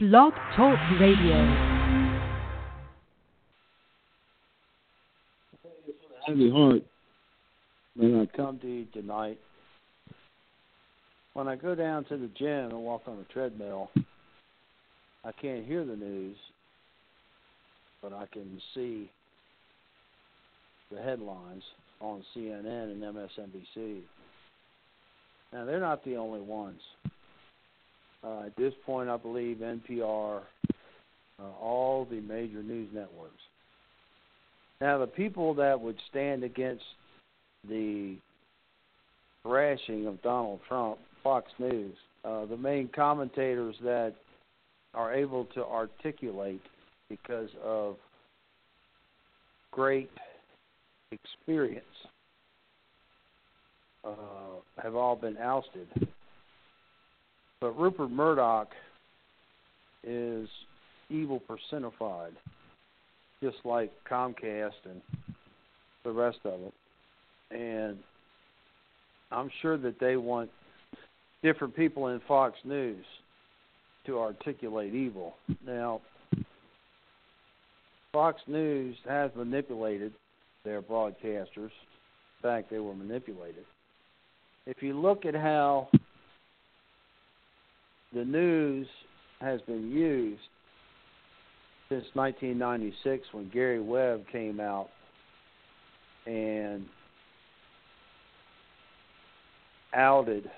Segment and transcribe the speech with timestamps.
[0.00, 1.74] Blog Talk Radio.
[6.24, 6.82] heavy heart
[7.96, 9.40] when I come to you tonight.
[11.32, 13.90] When I go down to the gym and walk on the treadmill,
[15.24, 16.36] I can't hear the news,
[18.00, 19.10] but I can see
[20.92, 21.64] the headlines
[22.00, 24.02] on CNN and MSNBC.
[25.52, 26.82] Now, they're not the only ones.
[28.24, 30.42] Uh, at this point, I believe NPR,
[31.38, 33.42] uh, all the major news networks.
[34.80, 36.84] Now, the people that would stand against
[37.68, 38.16] the
[39.42, 44.14] thrashing of Donald Trump, Fox News, uh, the main commentators that
[44.94, 46.62] are able to articulate
[47.08, 47.96] because of
[49.70, 50.10] great
[51.12, 51.84] experience
[54.04, 54.10] uh,
[54.82, 55.86] have all been ousted.
[57.60, 58.68] But Rupert Murdoch
[60.04, 60.48] is
[61.10, 62.32] evil personified,
[63.42, 65.00] just like Comcast and
[66.04, 66.74] the rest of it.
[67.50, 67.98] And
[69.32, 70.50] I'm sure that they want
[71.42, 73.04] different people in Fox News
[74.06, 75.34] to articulate evil.
[75.66, 76.00] Now,
[78.12, 80.12] Fox News has manipulated
[80.64, 81.46] their broadcasters.
[81.56, 83.64] In fact, they were manipulated.
[84.66, 85.88] If you look at how
[88.14, 88.86] the news
[89.40, 90.40] has been used
[91.88, 94.88] since 1996 when Gary Webb came out
[96.26, 96.84] and
[99.94, 100.50] outed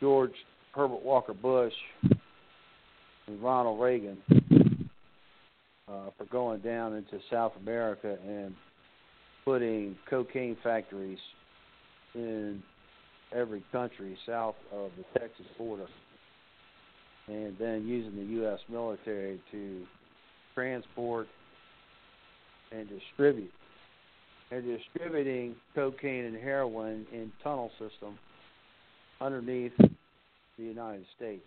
[0.00, 0.32] George
[0.74, 4.18] Herbert Walker Bush and Ronald Reagan
[5.88, 8.54] uh, for going down into South America and
[9.44, 11.18] putting cocaine factories
[12.14, 12.62] in
[13.34, 15.86] every country south of the Texas border
[17.28, 18.58] and then using the U.S.
[18.68, 19.82] military to
[20.54, 21.28] transport
[22.72, 23.52] and distribute.
[24.50, 28.18] And distributing cocaine and heroin in tunnel system
[29.20, 29.88] underneath the
[30.64, 31.42] United States.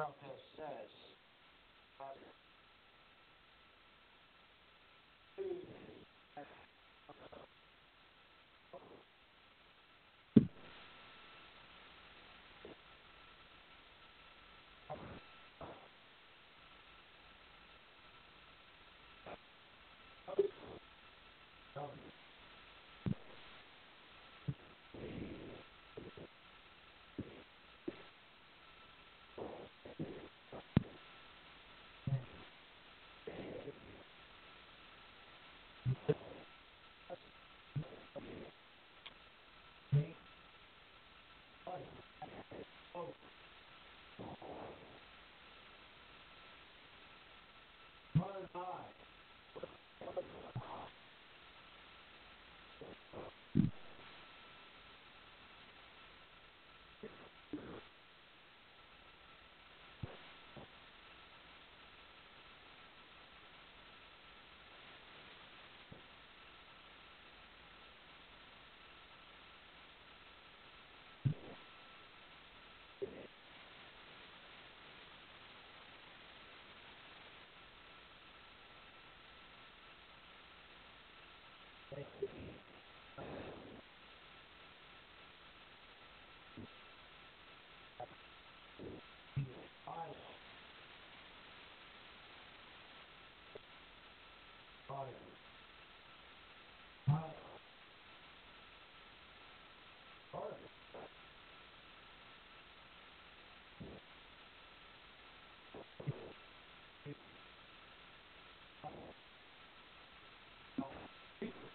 [0.00, 0.92] Has says
[48.14, 48.99] Mother died.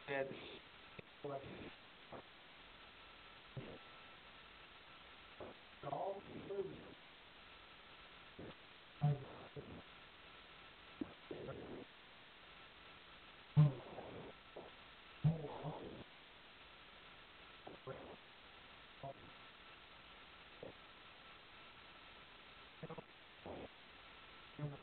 [0.07, 0.27] Said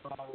[0.07, 0.29] are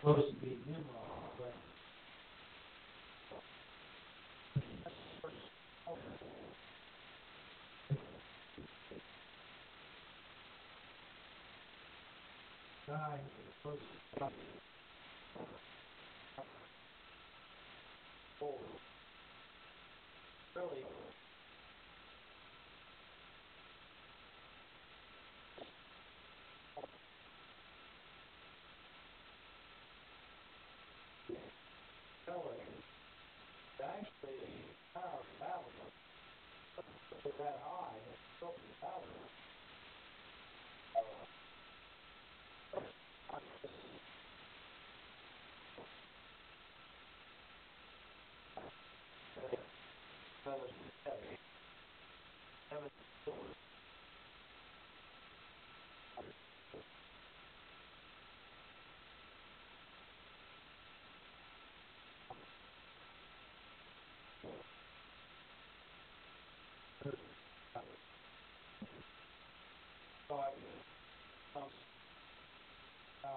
[0.00, 1.56] supposed to be Nimrod, but
[12.88, 13.26] God is
[13.62, 13.88] supposed to
[18.40, 18.46] be
[20.56, 20.84] really
[37.44, 39.01] that high
[70.32, 70.52] Babylon.
[71.56, 71.62] um,
[73.24, 73.30] um,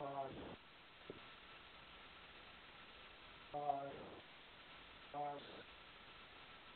[0.00, 0.06] uh,
[3.54, 3.58] uh,
[5.14, 5.20] uh,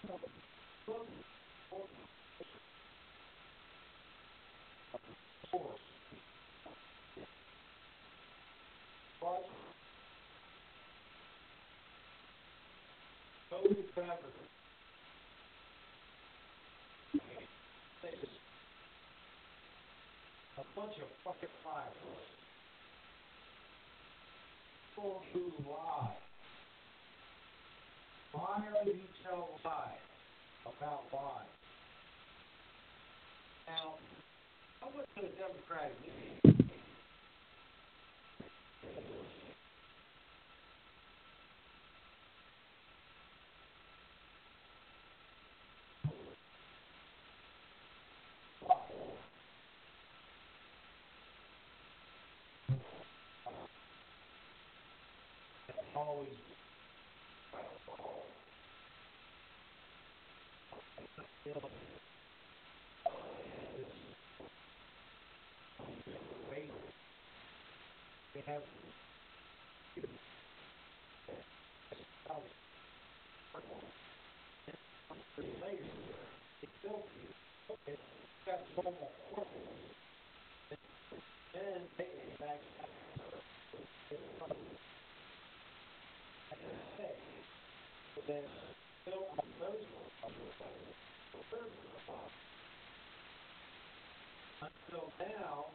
[0.06, 0.12] A
[20.75, 21.93] bunch of fucking liars.
[24.94, 26.25] People who lie.
[28.37, 31.47] Are you tell about lies?
[33.67, 33.94] Now,
[34.83, 36.56] I went to a Democratic meeting.
[55.97, 56.56] always
[61.46, 61.52] they
[68.46, 68.62] have
[75.38, 75.82] later
[76.62, 77.08] they built
[77.87, 78.00] it
[78.46, 79.12] got normal
[81.54, 82.06] then they
[82.40, 82.60] back
[88.26, 88.42] then
[89.02, 89.87] still on those
[94.62, 95.66] until now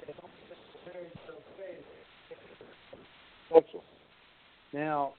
[0.00, 0.32] they don't
[0.84, 1.84] necessarily so faith.
[4.72, 5.12] Now,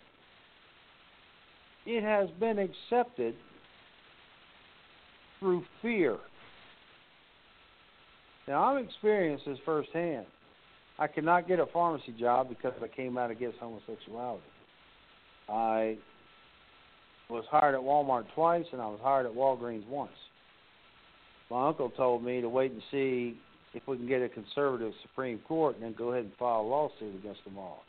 [1.85, 3.35] it has been accepted
[5.39, 6.17] through fear.
[8.47, 10.25] Now, I've experienced this firsthand.
[10.99, 14.43] I could not get a pharmacy job because I came out against homosexuality.
[15.49, 15.97] I
[17.29, 20.11] was hired at Walmart twice and I was hired at Walgreens once.
[21.49, 23.37] My uncle told me to wait and see
[23.73, 26.67] if we can get a conservative Supreme Court and then go ahead and file a
[26.67, 27.83] lawsuit against them all.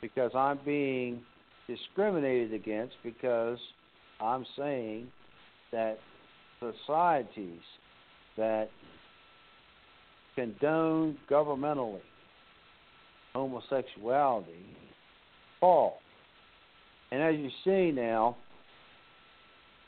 [0.00, 1.20] Because I'm being
[1.66, 3.58] discriminated against because
[4.20, 5.08] I'm saying
[5.72, 5.98] that
[6.60, 7.60] societies
[8.36, 8.70] that
[10.34, 12.00] condone governmentally
[13.34, 14.64] homosexuality
[15.60, 15.98] fall.
[17.10, 18.36] And as you see now,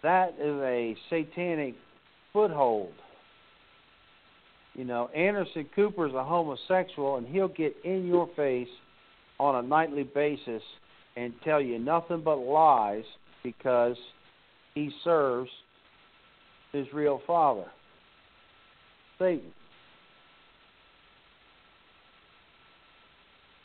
[0.02, 1.74] that is a satanic
[2.32, 2.92] foothold.
[4.74, 8.68] You know, Anderson Cooper's a homosexual and he'll get in your face
[9.38, 10.62] on a nightly basis
[11.16, 13.04] and tell you nothing but lies
[13.42, 13.96] because
[14.74, 15.50] he serves
[16.72, 17.66] his real father,
[19.18, 19.52] Satan.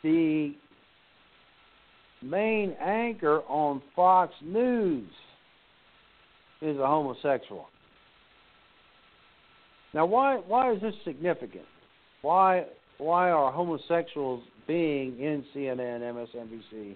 [0.06, 0.54] the
[2.22, 5.10] main anchor on Fox News
[6.62, 7.68] is a homosexual.
[9.96, 11.66] Now, why why is this significant?
[12.22, 12.66] Why
[12.98, 16.96] why are homosexuals being in CNN, MSNBC,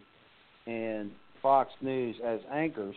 [0.67, 2.95] and Fox News as anchors.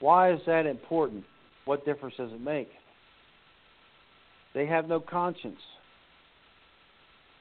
[0.00, 1.24] Why is that important?
[1.64, 2.68] What difference does it make?
[4.54, 5.60] They have no conscience.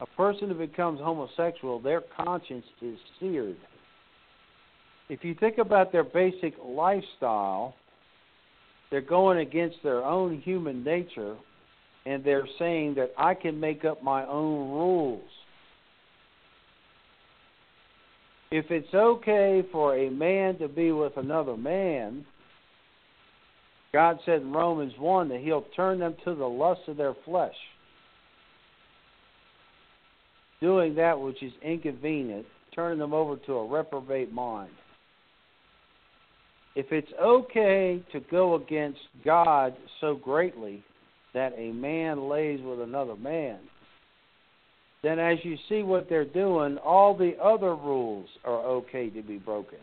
[0.02, 3.56] A person who becomes homosexual, their conscience is seared.
[5.08, 7.76] If you think about their basic lifestyle,
[8.92, 11.36] they're going against their own human nature
[12.06, 15.24] and they're saying that I can make up my own rules.
[18.52, 22.26] If it's okay for a man to be with another man,
[23.92, 27.56] God said in Romans 1 that He'll turn them to the lust of their flesh,
[30.62, 34.72] doing that which is inconvenient, turning them over to a reprobate mind.
[36.76, 40.84] If it's okay to go against God so greatly
[41.34, 43.60] that a man lays with another man,
[45.02, 49.38] then as you see what they're doing, all the other rules are okay to be
[49.38, 49.78] broken.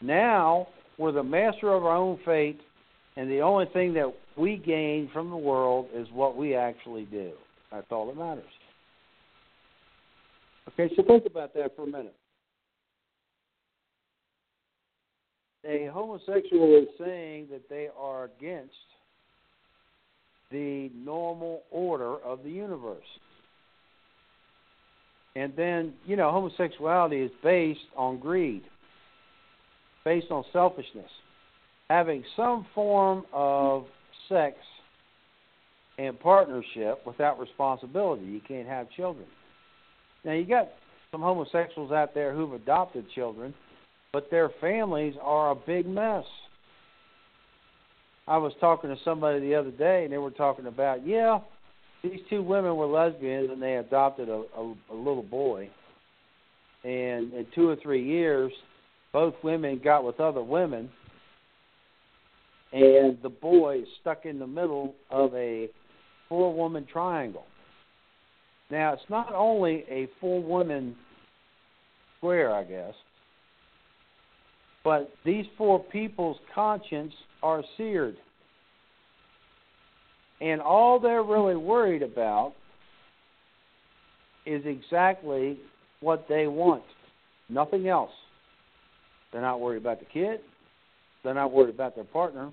[0.00, 0.68] Now,
[0.98, 2.60] we're the master of our own fate,
[3.16, 7.32] and the only thing that we gain from the world is what we actually do.
[7.70, 8.44] That's all that matters.
[10.68, 12.14] Okay, so think about that for a minute.
[15.64, 18.74] A homosexual is saying that they are against
[20.50, 23.06] the normal order of the universe.
[25.34, 28.62] And then, you know, homosexuality is based on greed,
[30.04, 31.10] based on selfishness,
[31.88, 33.86] having some form of
[34.28, 34.56] sex
[35.98, 38.24] and partnership without responsibility.
[38.24, 39.26] You can't have children.
[40.24, 40.68] Now, you got
[41.12, 43.54] some homosexuals out there who've adopted children,
[44.12, 46.24] but their families are a big mess.
[48.28, 51.40] I was talking to somebody the other day, and they were talking about, yeah,
[52.02, 55.70] these two women were lesbians, and they adopted a, a, a little boy.
[56.84, 58.52] And in two or three years,
[59.12, 60.90] both women got with other women,
[62.72, 65.68] and the boy is stuck in the middle of a
[66.28, 67.44] four-woman triangle.
[68.70, 70.96] Now, it's not only a four-woman
[72.18, 72.94] square, I guess,
[74.84, 77.12] but these four people's conscience
[77.42, 78.16] are seared.
[80.40, 82.54] And all they're really worried about
[84.44, 85.58] is exactly
[86.00, 86.82] what they want,
[87.48, 88.10] nothing else.
[89.32, 90.40] They're not worried about the kid,
[91.22, 92.52] they're not worried about their partner.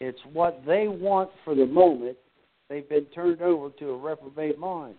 [0.00, 2.16] It's what they want for the moment.
[2.68, 4.96] They've been turned over to a reprobate mind.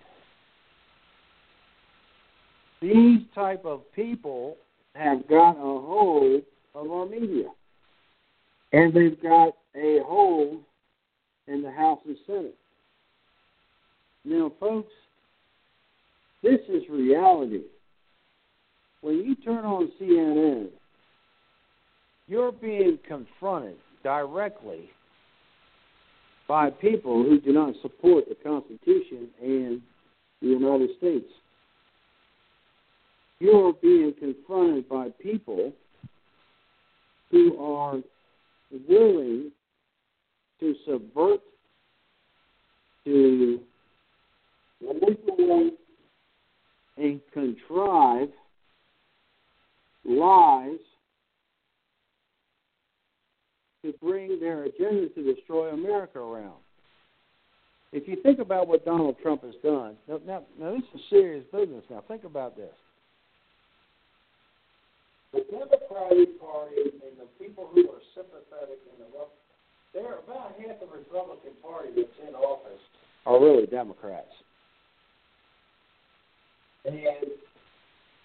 [2.81, 4.57] These type of people
[4.95, 6.41] have got a hold
[6.75, 7.47] of our media.
[8.73, 10.61] And they've got a hold
[11.47, 12.55] in the House and Senate.
[14.25, 14.91] Now, folks,
[16.43, 17.61] this is reality.
[19.01, 20.69] When you turn on CNN,
[22.27, 24.89] you're being confronted directly
[26.47, 29.81] by people who do not support the Constitution and
[30.41, 31.25] the United States.
[33.39, 35.73] You're being confronted by people
[37.35, 37.99] who are
[38.87, 39.51] willing
[40.61, 41.41] to subvert,
[43.03, 43.59] to
[44.81, 45.73] manipulate,
[46.95, 48.29] and contrive
[50.05, 50.79] lies
[53.83, 56.53] to bring their agenda to destroy America around.
[57.91, 61.43] If you think about what Donald Trump has done, now, now, now this is serious
[61.51, 61.83] business.
[61.89, 62.71] Now, think about this.
[65.95, 66.75] Democratic Party
[67.07, 69.07] and the people who are sympathetic in the
[69.93, 72.81] they're about half the Republican Party that's in office
[73.25, 74.27] are really Democrats.
[76.83, 76.97] And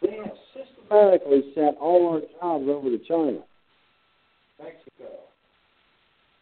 [0.03, 3.39] they have systematically sent all our jobs over to China,
[4.61, 5.31] Mexico.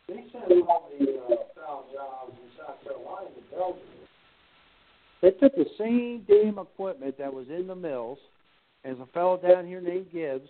[0.09, 3.83] They sent all the uh, foul jobs in South Carolina to Belgium.
[5.21, 8.19] They took the same damn equipment that was in the mills,
[8.85, 10.49] as a fellow down here named Gibbs,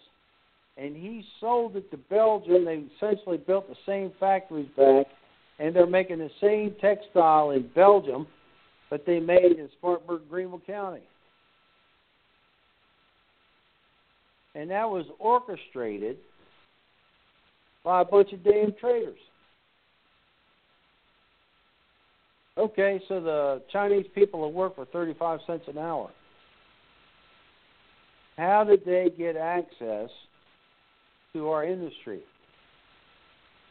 [0.78, 2.64] and he sold it to Belgium.
[2.64, 5.06] They essentially built the same factories back,
[5.58, 8.26] and they're making the same textile in Belgium
[8.90, 11.02] that they made in Spartanburg, Greenville County.
[14.54, 16.16] And that was orchestrated
[17.84, 19.18] by a bunch of damn traitors.
[22.56, 26.10] Okay, so the Chinese people will work for 35 cents an hour.
[28.36, 30.10] How did they get access
[31.32, 32.20] to our industry.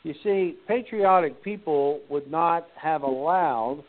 [0.04, 3.84] You see, patriotic people would not have allowed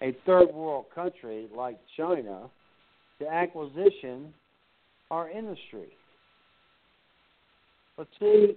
[0.00, 2.48] a third world country like China
[3.20, 4.32] to acquisition
[5.10, 5.88] our industry.
[7.96, 8.56] But see,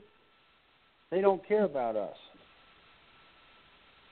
[1.11, 2.15] they don't care about us.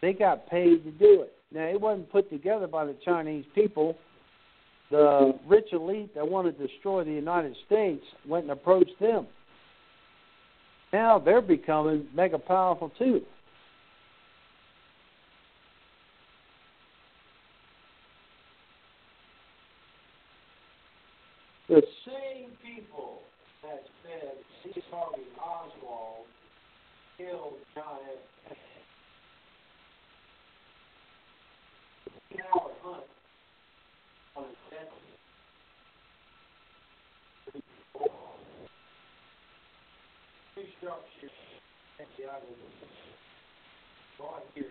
[0.01, 1.33] They got paid to do it.
[1.53, 3.95] Now, it wasn't put together by the Chinese people.
[4.91, 9.27] The rich elite that want to destroy the United States went and approached them.
[10.93, 13.23] Now they're becoming mega powerful too.
[21.67, 23.21] The same people
[23.63, 24.33] that said
[24.63, 26.27] Lee Harvey Oswald
[27.17, 27.97] killed John
[28.51, 28.57] F.
[32.53, 33.03] Howard Hunt
[34.35, 34.87] on his death.
[40.83, 41.31] Restructure
[41.99, 42.43] at the island.
[44.17, 44.65] Brought here.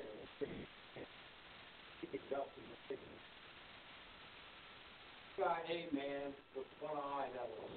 [2.12, 3.12] Picked up in the city.
[5.38, 7.70] Guy, hey man, with one eye that was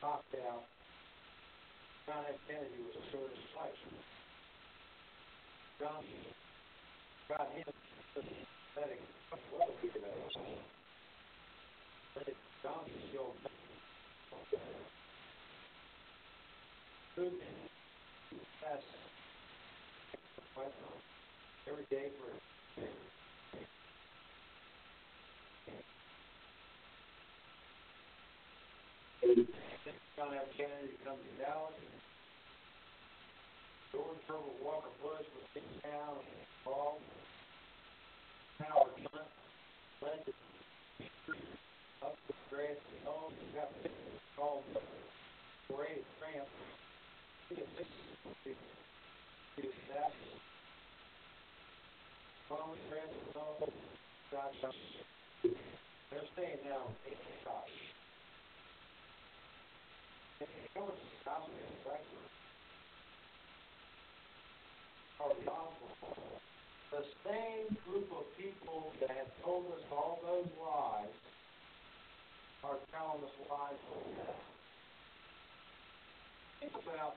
[0.00, 0.64] knocked out.
[2.06, 2.40] John F.
[2.48, 3.76] Kennedy was a short as life.
[5.80, 6.04] John
[7.28, 7.68] got him
[8.14, 9.00] pathetic.
[9.52, 10.08] What a weirdo.
[12.14, 13.34] But John still
[17.18, 17.32] food
[18.62, 18.84] that's
[21.66, 22.30] every day for
[30.16, 30.46] John F.
[30.56, 31.74] Kennedy comes to Dallas.
[33.92, 36.22] George Herbert Walker Bush was in town
[36.62, 37.02] involved.
[38.58, 39.30] Howard Hunt
[40.02, 40.32] led the
[42.06, 43.32] up the grass and home.
[43.54, 43.70] Got
[44.36, 44.80] called the
[45.74, 46.77] of tramp.
[47.48, 47.60] They're
[56.34, 56.58] staying
[57.04, 57.64] Hitchcock.
[66.90, 71.08] The same group of people that have told us all those lies
[72.64, 73.78] are telling us lies.
[76.60, 77.16] Think about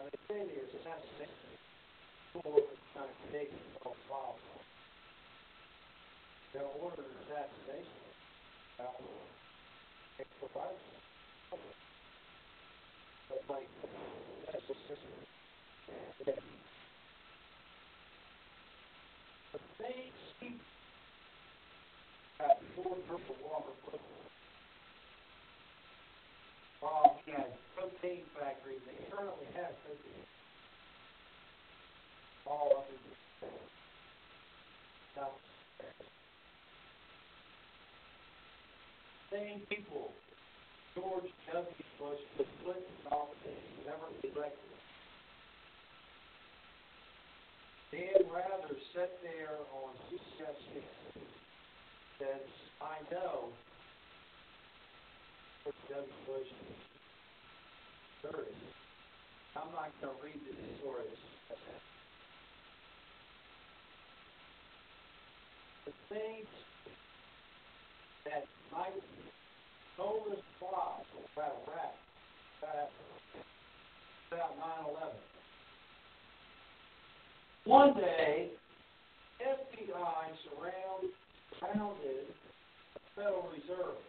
[0.11, 1.49] now they say the assassination
[2.45, 2.63] was
[2.95, 4.37] kind of taken off file.
[6.53, 8.01] They ordered assassination.
[8.77, 8.93] But
[13.49, 13.69] like,
[14.51, 14.79] that's just
[16.25, 16.33] the
[19.79, 20.61] same sheep
[22.39, 23.73] at Ford Purple Water
[26.81, 28.81] Bob had cocaine factories.
[28.87, 29.45] They currently
[29.91, 30.21] in
[39.31, 40.11] Same people.
[40.95, 41.65] George W.
[41.99, 44.59] Bush, the Clinton office, never elected.
[47.91, 50.83] Dan Rather sat there on CBS
[52.19, 52.47] says,
[52.81, 53.47] I know
[55.63, 56.11] George W.
[56.27, 56.47] Bush
[58.21, 58.70] dirty.
[59.55, 61.03] I'm not going to read the story.
[65.85, 66.47] The things
[68.25, 68.95] that might
[69.97, 71.95] told us twice about Iraq,
[72.63, 72.89] about,
[74.31, 75.15] about 9 11.
[77.65, 78.49] One day,
[79.41, 81.11] FBI surround,
[81.59, 82.25] surrounded
[82.93, 83.99] the Federal Reserve.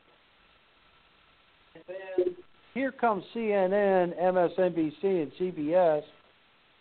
[1.75, 2.37] And then
[2.75, 6.03] here comes CNN, MSNBC, and CBS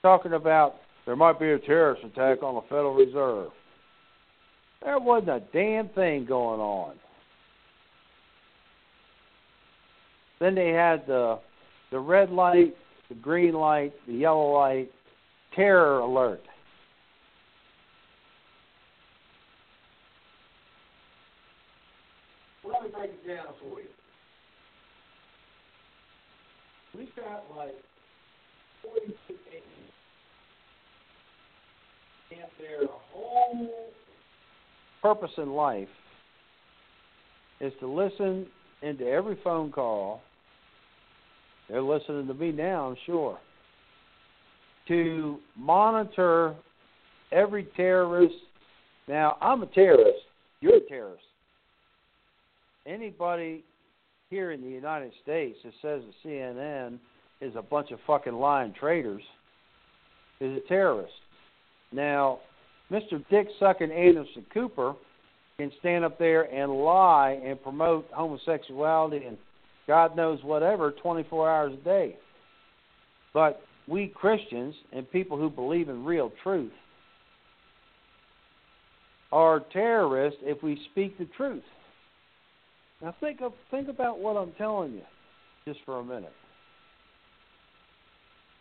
[0.01, 0.75] talking about
[1.06, 3.49] there might be a terrorist attack on the Federal Reserve.
[4.84, 6.95] There wasn't a damn thing going on.
[10.39, 11.39] Then they had the
[11.91, 12.75] the red light,
[13.10, 14.89] the green light, the yellow light,
[15.56, 16.41] terror alert.
[22.63, 23.88] Let me break it down for you.
[26.97, 27.75] We've got like
[28.84, 29.63] 42 pages.
[32.32, 33.69] And their whole
[35.02, 35.88] purpose in life
[37.60, 38.47] is to listen
[38.82, 40.21] into every phone call.
[41.69, 43.38] They're listening to me now, I'm sure.
[44.88, 46.56] To monitor
[47.32, 48.36] every terrorist.
[49.08, 50.19] Now, I'm a terrorist.
[50.60, 51.24] You're a terrorist.
[52.86, 53.63] Anybody
[54.30, 56.97] here in the United States that says that CNN
[57.41, 59.24] is a bunch of fucking lying traitors
[60.39, 61.13] is a terrorist.
[61.91, 62.39] Now,
[62.91, 63.23] Mr.
[63.30, 64.93] Dick Sucking Anderson Cooper
[65.58, 69.38] can stand up there and lie and promote homosexuality and
[69.88, 72.15] God knows whatever 24 hours a day.
[73.34, 76.71] But we Christians and people who believe in real truth
[79.32, 81.63] are terrorists if we speak the truth.
[83.01, 85.01] Now think of think about what I'm telling you
[85.65, 86.34] just for a minute.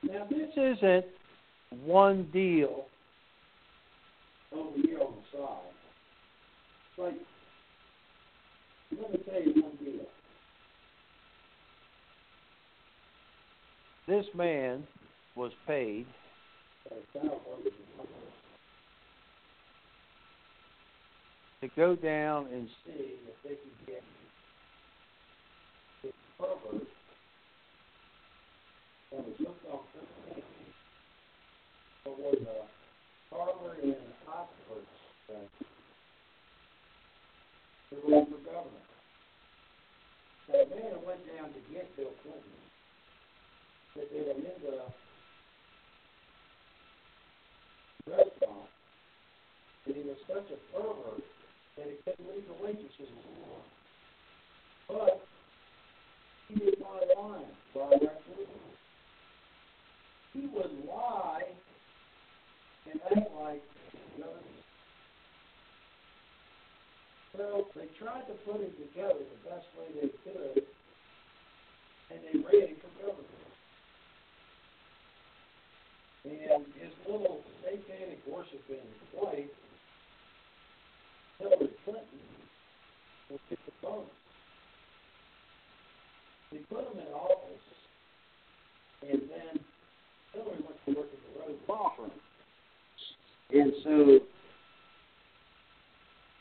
[0.03, 1.05] Now this isn't
[1.85, 2.87] one deal
[4.53, 5.73] over here on the side.
[6.99, 7.15] Like
[8.99, 10.07] let me tell you one deal.
[14.07, 14.85] This man
[15.37, 16.07] was paid
[21.61, 24.03] to go down and see if they could get
[26.03, 26.87] this pervert
[29.13, 30.43] that was on cocaine
[32.05, 34.10] but was a Harvard and
[37.91, 38.87] to run for governor.
[40.49, 42.59] That man went down to get Bill Clinton.
[43.97, 44.51] That they were in
[48.11, 48.71] restaurant,
[49.87, 51.23] and he was such a pervert
[51.77, 53.63] that he couldn't leave the waitresses anymore.
[54.89, 55.27] But
[56.49, 58.47] he did not lie directly.
[60.33, 61.43] He would lie
[62.91, 63.63] and act like
[64.17, 64.33] you know,
[67.41, 70.63] so they tried to put him together the best way they could,
[72.11, 73.25] and they ran for governor.
[76.25, 78.85] And his little satanic worshiping
[79.17, 79.49] wife,
[81.39, 82.21] Hillary Clinton,
[83.31, 84.09] was his opponent.
[86.53, 87.69] They put him in office,
[89.09, 89.65] and then
[90.35, 92.11] Hillary went to work at the Rose Law Firm.
[93.53, 94.21] And so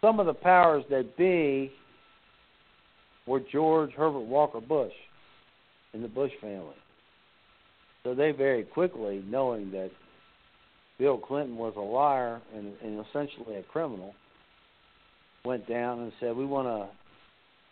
[0.01, 1.71] some of the powers that be
[3.25, 4.93] were George Herbert Walker Bush
[5.93, 6.75] and the Bush family.
[8.03, 9.91] So they very quickly, knowing that
[10.97, 14.13] Bill Clinton was a liar and, and essentially a criminal,
[15.45, 16.89] went down and said, "We want to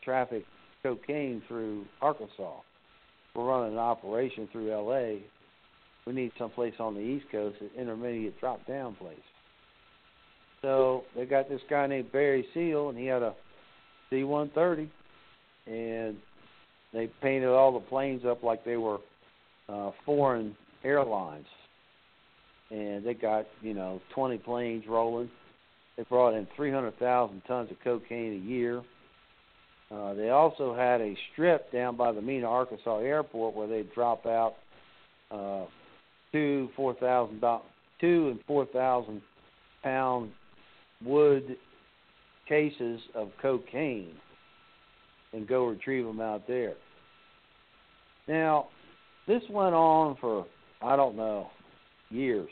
[0.04, 0.46] traffic
[0.84, 2.60] cocaine through Arkansas.
[3.36, 5.22] We're running an operation through L.A.
[6.06, 9.18] We need someplace on the East Coast, an intermediate drop-down place."
[10.62, 13.36] So they got this guy named Barry Seal, and he had a
[14.10, 14.89] C-130,
[15.67, 16.17] and
[16.93, 19.00] they painted all the planes up like they were
[19.70, 21.46] uh, foreign airlines,
[22.72, 25.30] and they got you know 20 planes rolling.
[25.96, 28.84] They brought in 300,000 tons of cocaine a year.
[29.89, 34.26] Uh, they also had a strip down by the Mena, Arkansas airport where they'd drop
[34.26, 34.56] out
[35.32, 35.65] uh,
[36.32, 37.41] two, four thousand,
[38.02, 39.22] two and four thousand
[39.84, 40.32] pound
[41.03, 41.57] wood
[42.47, 44.13] cases of cocaine
[45.33, 46.73] and go retrieve them out there.
[48.27, 48.67] Now,
[49.27, 50.45] this went on for
[50.81, 51.49] I don't know
[52.10, 52.49] years.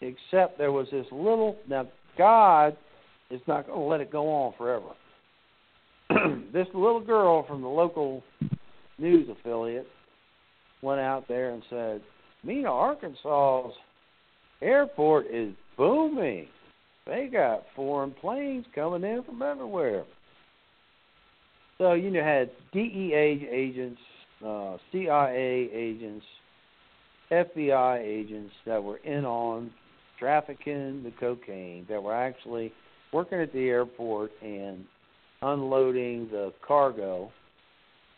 [0.00, 2.76] Except there was this little now God
[3.30, 4.88] is not going to let it go on forever.
[6.52, 8.22] this little girl from the local
[8.98, 9.86] news affiliate
[10.82, 12.02] went out there and said,
[12.44, 13.76] Mena, Arkansas's
[14.62, 16.46] airport is booming.
[17.06, 20.04] They got foreign planes coming in from everywhere.
[21.78, 24.00] So you know, had DEA agents,
[24.44, 26.24] uh, CIA agents,
[27.30, 29.70] FBI agents that were in on
[30.18, 32.72] trafficking the cocaine, that were actually
[33.12, 34.84] working at the airport and
[35.42, 37.30] unloading the cargo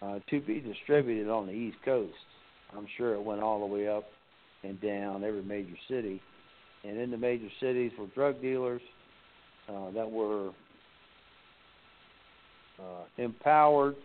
[0.00, 2.12] uh, to be distributed on the East Coast.
[2.76, 4.04] I'm sure it went all the way up
[4.62, 6.20] and down every major city.
[6.84, 8.80] And in the major cities were drug dealers
[9.68, 10.50] uh, that were
[12.78, 13.96] uh, empowered,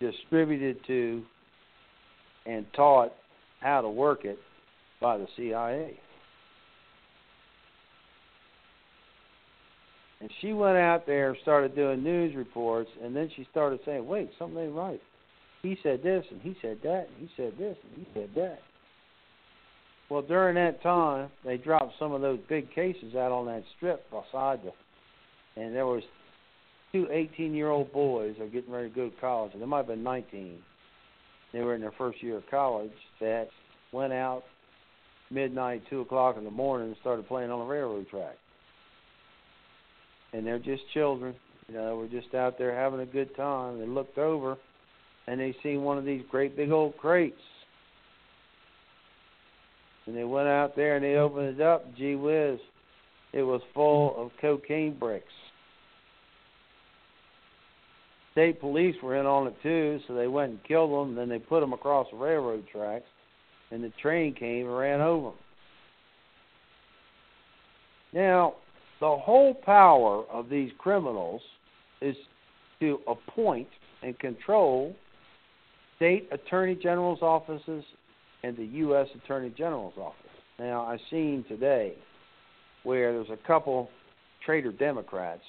[0.00, 1.22] distributed to,
[2.44, 3.12] and taught
[3.60, 4.38] how to work it
[5.00, 5.98] by the CIA.
[10.20, 14.06] And she went out there and started doing news reports, and then she started saying,
[14.06, 15.00] wait, something ain't right.
[15.62, 18.60] He said this, and he said that, and he said this, and he said that.
[20.08, 24.08] Well, during that time, they dropped some of those big cases out on that strip
[24.10, 24.72] beside the,
[25.60, 26.02] and there was
[26.92, 29.78] two 18 year old boys are getting ready to go to college, and they might
[29.78, 30.58] have been 19.
[31.52, 33.48] They were in their first year of college that
[33.92, 34.44] went out
[35.30, 38.36] midnight, two o'clock in the morning, and started playing on the railroad track.
[40.32, 41.34] And they're just children,
[41.68, 43.80] you know, we're just out there having a good time.
[43.80, 44.56] They looked over,
[45.26, 47.40] and they seen one of these great big old crates.
[50.06, 51.94] And they went out there and they opened it up.
[51.96, 52.58] Gee whiz,
[53.32, 55.24] it was full of cocaine bricks.
[58.32, 61.14] State police were in on it too, so they went and killed them.
[61.14, 63.06] Then they put them across the railroad tracks,
[63.70, 65.38] and the train came and ran over them.
[68.12, 68.54] Now,
[69.00, 71.40] the whole power of these criminals
[72.00, 72.16] is
[72.80, 73.68] to appoint
[74.02, 74.94] and control
[75.96, 77.84] state attorney general's offices
[78.46, 79.08] and the U.S.
[79.24, 80.14] Attorney General's office.
[80.58, 81.94] Now, I've seen today
[82.84, 83.90] where there's a couple
[84.44, 85.42] traitor Democrats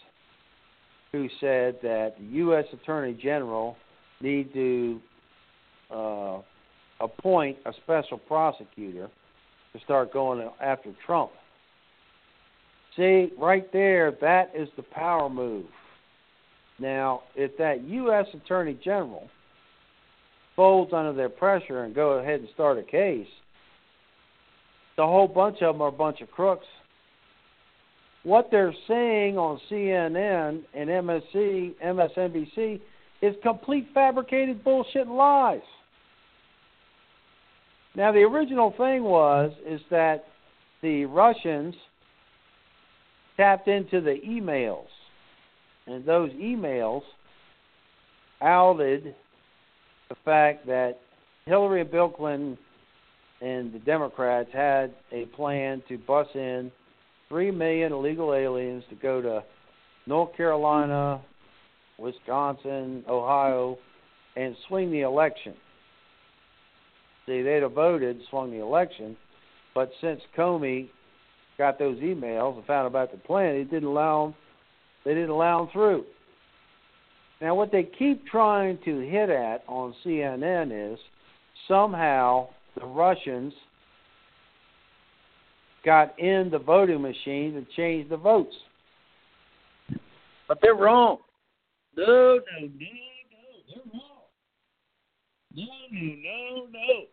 [1.12, 2.66] who said that the U.S.
[2.74, 3.78] Attorney General
[4.20, 5.00] need to
[5.94, 6.40] uh,
[7.00, 9.10] appoint a special prosecutor
[9.74, 11.32] to start going after Trump.
[12.96, 15.68] See, right there, that is the power move.
[16.80, 18.26] Now, if that U.S.
[18.34, 19.30] Attorney General
[20.58, 23.28] folds under their pressure and go ahead and start a case,
[24.98, 26.66] the whole bunch of them are a bunch of crooks.
[28.24, 32.82] What they're saying on CNN and MSC, MSNBC
[33.22, 35.62] is complete fabricated bullshit and lies.
[37.96, 40.26] Now the original thing was is that
[40.82, 41.76] the Russians
[43.38, 44.88] tapped into the emails,
[45.86, 47.02] and those emails
[48.42, 49.16] outed
[50.10, 51.00] the fact that
[51.46, 52.58] Hillary and Bill Clinton
[53.42, 56.72] and the Democrats had a plan to bus in
[57.30, 59.44] three million illegal aliens to go to
[60.06, 61.22] North Carolina,
[61.98, 63.78] Wisconsin, Ohio,
[64.36, 65.54] and swing the election.
[67.26, 69.18] See, they'd have voted, swung the election,
[69.76, 70.90] but since Comey
[71.58, 74.36] got those emails and found about the plan, he didn't allow them.
[75.04, 76.06] They didn't allow them through.
[77.40, 81.00] Now, what they keep trying to hit at on CNN is
[81.68, 83.54] somehow the Russians
[85.86, 88.56] got in the voting machines and changed the votes.
[90.48, 91.18] But they're wrong.
[91.96, 92.70] No, no, no, no,
[93.70, 94.18] they're wrong.
[95.56, 97.04] No, no, no, no.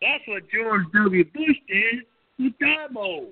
[0.00, 1.24] That's what George W.
[1.24, 2.04] Bush did
[2.38, 3.30] with Diebold.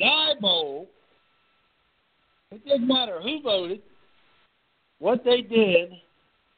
[0.00, 0.86] Diebold
[2.54, 3.82] it doesn't matter who voted.
[4.98, 5.90] What they did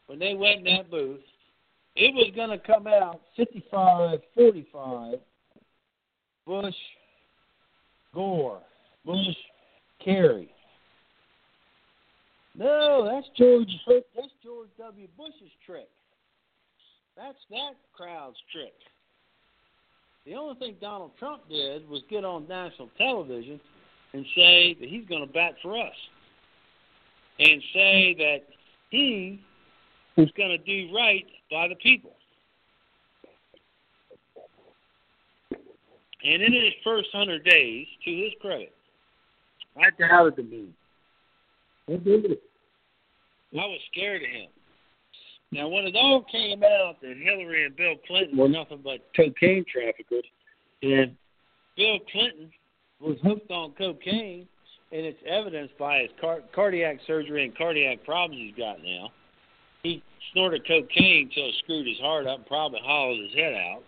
[0.07, 1.21] when they went in that booth,
[1.95, 5.19] it was going to come out 55 45
[6.47, 6.75] Bush,
[8.15, 8.61] Gore,
[9.05, 9.37] Bush,
[10.05, 10.49] Kerry.
[12.55, 13.69] No, that's George.
[13.87, 15.09] That's George W.
[15.17, 15.89] Bush's trick.
[17.17, 18.73] That's that crowd's trick.
[20.25, 23.61] The only thing Donald Trump did was get on national television
[24.17, 25.95] and say that he's going to bat for us
[27.39, 28.39] and say that
[28.89, 29.39] he
[30.17, 32.13] is going to do right by the people.
[36.25, 38.75] And in his first hundred days, to his credit,
[39.77, 40.71] I doubted the move.
[41.89, 42.43] I did it.
[43.53, 44.49] I was scared of him.
[45.53, 49.65] Now, when it all came out that Hillary and Bill Clinton were nothing but cocaine
[49.71, 50.25] traffickers,
[50.83, 51.15] and
[51.77, 52.51] Bill Clinton
[53.01, 54.47] was hooked on cocaine,
[54.93, 59.11] and it's evidenced by his car- cardiac surgery and cardiac problems he's got now.
[59.83, 63.83] He snorted cocaine till it screwed his heart up and probably hollowed his head out.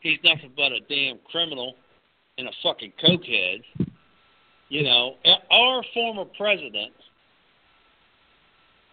[0.00, 1.74] He's nothing but a damn criminal
[2.38, 3.62] and a fucking cokehead.
[4.68, 5.14] You know,
[5.50, 6.92] our former president,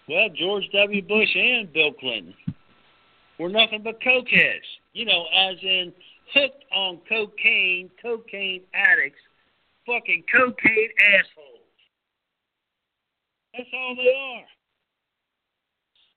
[0.08, 1.02] well, George W.
[1.02, 2.34] Bush and Bill Clinton,
[3.40, 4.60] were nothing but cokeheads.
[4.94, 5.94] You know, as in
[6.34, 9.20] hooked on cocaine, cocaine addicts,
[9.86, 11.60] fucking cocaine assholes.
[13.54, 14.46] That's all they are.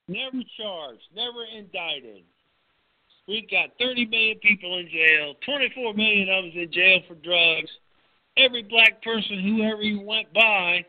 [0.08, 2.22] Never charged, never indicted.
[3.26, 7.70] We've got 30 million people in jail, 24 million of them in jail for drugs.
[8.36, 10.84] Every black person who ever went by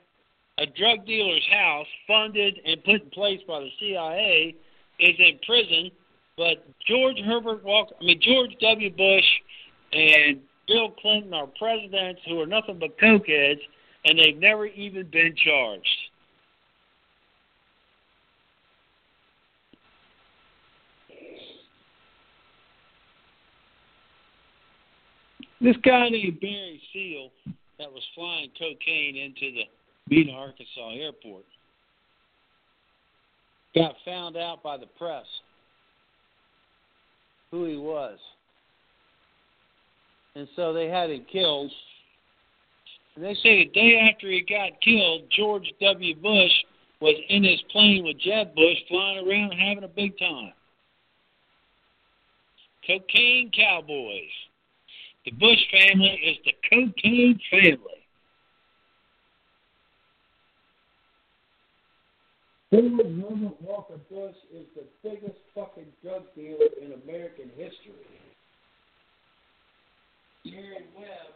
[0.59, 4.55] a drug dealer's house, funded and put in place by the CIA,
[4.99, 5.91] is in prison
[6.37, 8.89] but George Herbert Walker, I mean George W.
[8.91, 9.25] Bush,
[9.91, 13.59] and Bill Clinton are presidents who are nothing but cokeheads,
[14.05, 15.87] and they've never even been charged.
[25.59, 27.31] This guy named Barry Seal
[27.79, 29.63] that was flying cocaine into the
[30.09, 31.45] Mena, Arkansas airport
[33.75, 35.25] got found out by the press
[37.51, 38.17] who he was.
[40.35, 41.71] And so they had him killed.
[43.15, 46.15] And they say the day after he got killed, George W.
[46.15, 46.51] Bush
[47.01, 50.53] was in his plane with Jeb Bush flying around having a big time.
[52.85, 54.23] Cocaine cowboys.
[55.25, 57.96] The Bush family is the cocaine family.
[62.69, 67.93] Ford Herbert Walker Bush is the biggest fucking drug dealer in American history.
[70.43, 71.33] Gary Webb,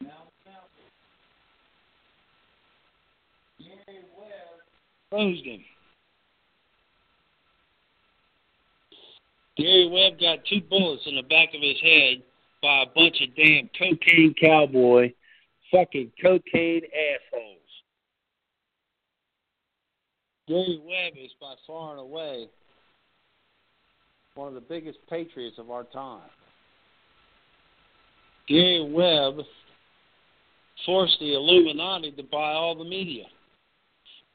[0.00, 0.08] now,
[3.58, 4.62] Gary Webb.
[9.56, 12.22] Gary Webb got two bullets in the back of his head
[12.62, 15.12] by a bunch of damn cocaine cowboy,
[15.70, 17.61] fucking cocaine assholes.
[20.48, 22.48] Gary Webb is by far and away
[24.34, 26.28] one of the biggest patriots of our time.
[28.48, 29.44] Gary Webb
[30.84, 33.24] forced the Illuminati to buy all the media.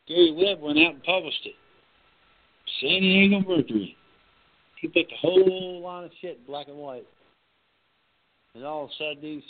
[0.08, 1.56] Gary Webb went out and published it.
[2.80, 3.98] San Diego Mercury.
[4.80, 7.08] He put the whole line of shit in black and white.
[8.56, 9.44] And all of a sudden, these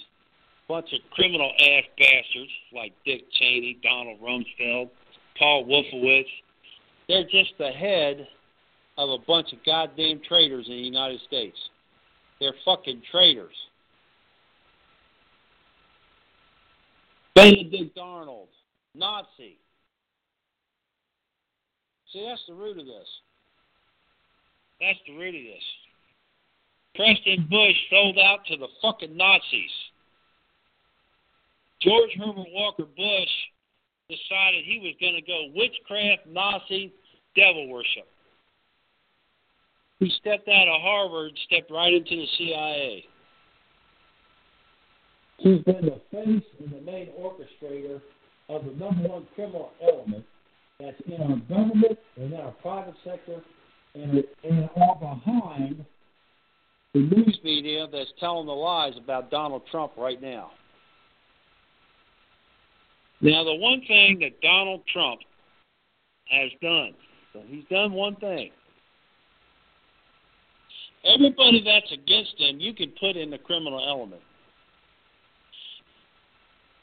[0.68, 4.90] bunch of criminal ass bastards like Dick Cheney, Donald Rumsfeld,
[5.38, 6.26] Paul Wolfowitz,
[7.08, 8.28] they're just the head
[8.98, 11.58] of a bunch of goddamn traitors in the United States.
[12.40, 13.56] They're fucking traitors.
[17.36, 18.48] Benedict Arnold,
[18.96, 19.58] Nazi.
[22.12, 23.08] See, that's the root of this.
[24.82, 25.64] That's the root of this.
[26.96, 29.72] Prescott Bush sold out to the fucking Nazis.
[31.82, 33.30] George Herbert Walker Bush
[34.10, 36.94] decided he was going to go witchcraft, Nazi,
[37.36, 38.08] devil worship.
[40.00, 43.06] He stepped out of Harvard, stepped right into the CIA.
[45.40, 48.02] He's been the face and the main orchestrator
[48.50, 50.24] of the number one criminal element
[50.80, 53.42] that's in our government and in our private sector
[53.94, 55.86] and, and are behind
[56.94, 60.52] the news media that's telling the lies about Donald Trump right now.
[63.22, 65.22] Now, the one thing that Donald Trump
[66.30, 66.94] has done,
[67.34, 68.52] so he's done one thing.
[71.06, 74.22] Everybody that's against him, you can put in the criminal element.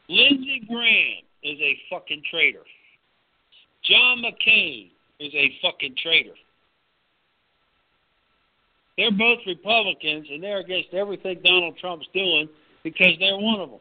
[0.09, 2.65] Lindsey Graham is a fucking traitor.
[3.85, 6.35] John McCain is a fucking traitor.
[8.97, 12.49] They're both Republicans and they're against everything Donald Trump's doing
[12.83, 13.81] because they're one of them.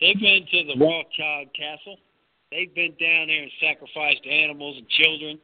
[0.00, 1.96] They've been to the Rothschild Castle.
[2.50, 5.38] They've been down there and sacrificed animals and children.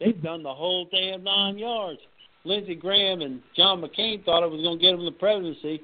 [0.00, 2.00] They've done the whole damn nine yards.
[2.44, 5.82] Lindsey Graham and John McCain thought it was going to get him the presidency,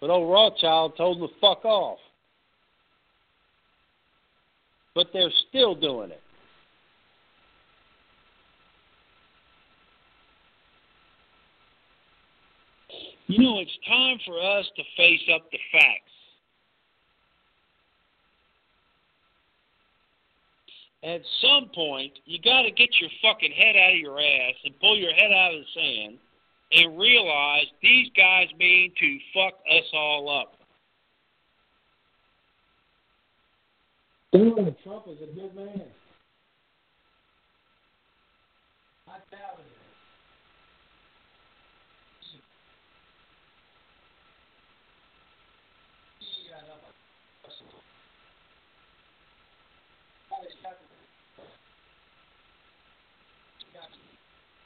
[0.00, 1.98] but old Rothschild told them to fuck off.
[4.94, 6.20] But they're still doing it.
[13.26, 16.15] You know, it's time for us to face up the facts.
[21.06, 24.78] At some point, you got to get your fucking head out of your ass and
[24.80, 26.18] pull your head out of the sand
[26.72, 30.54] and realize these guys mean to fuck us all up.
[34.32, 35.82] Donald Trump is a good man.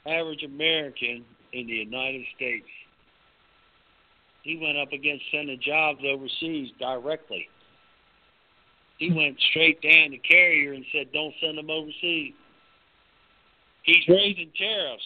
[0.05, 1.23] Average American
[1.53, 2.67] in the United States.
[4.43, 7.47] He went up against sending jobs overseas directly.
[8.97, 9.15] He hmm.
[9.15, 12.33] went straight down to carrier and said, don't send them overseas.
[13.83, 15.03] He's raising tariffs.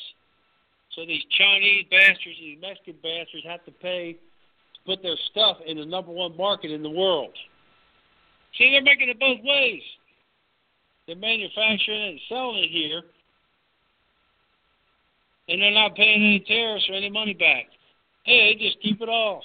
[0.95, 5.77] So these Chinese bastards, these Mexican bastards have to pay to put their stuff in
[5.77, 7.31] the number one market in the world.
[8.57, 9.81] See, they're making it both ways.
[11.07, 13.03] They're manufacturing it and selling it here,
[15.47, 17.65] and they're not paying any tariffs or any money back.
[18.23, 19.43] Hey, they just keep it all.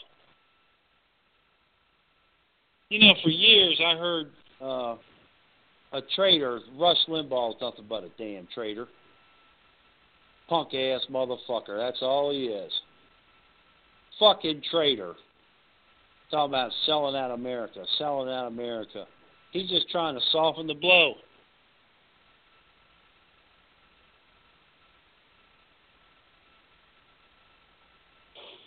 [2.88, 4.30] You know, for years I heard
[4.60, 4.96] uh,
[5.92, 8.88] a traitor, Rush Limbaugh is nothing but a damn traitor.
[10.48, 11.78] Punk ass motherfucker.
[11.78, 12.72] That's all he is.
[14.18, 15.14] Fucking traitor.
[16.30, 19.06] talking about selling out America, selling out America.
[19.52, 21.14] He's just trying to soften the blow.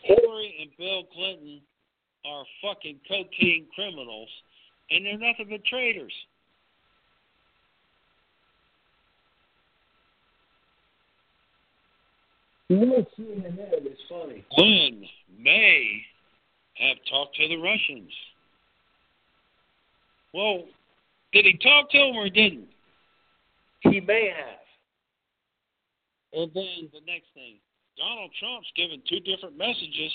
[0.04, 1.62] Hillary and Bill Clinton
[2.26, 4.30] are fucking cocaine criminals,
[4.90, 6.14] and they're nothing but traitors.
[12.70, 14.46] You know, CNN is funny.
[14.56, 15.04] Flynn
[15.38, 16.02] may
[16.76, 18.12] have talked to the Russians.
[20.34, 20.64] Well,
[21.34, 22.70] did he talk to them or didn't?
[23.82, 24.60] He may have.
[26.32, 27.58] And then the next thing,
[27.98, 30.12] Donald Trump's given two different messages,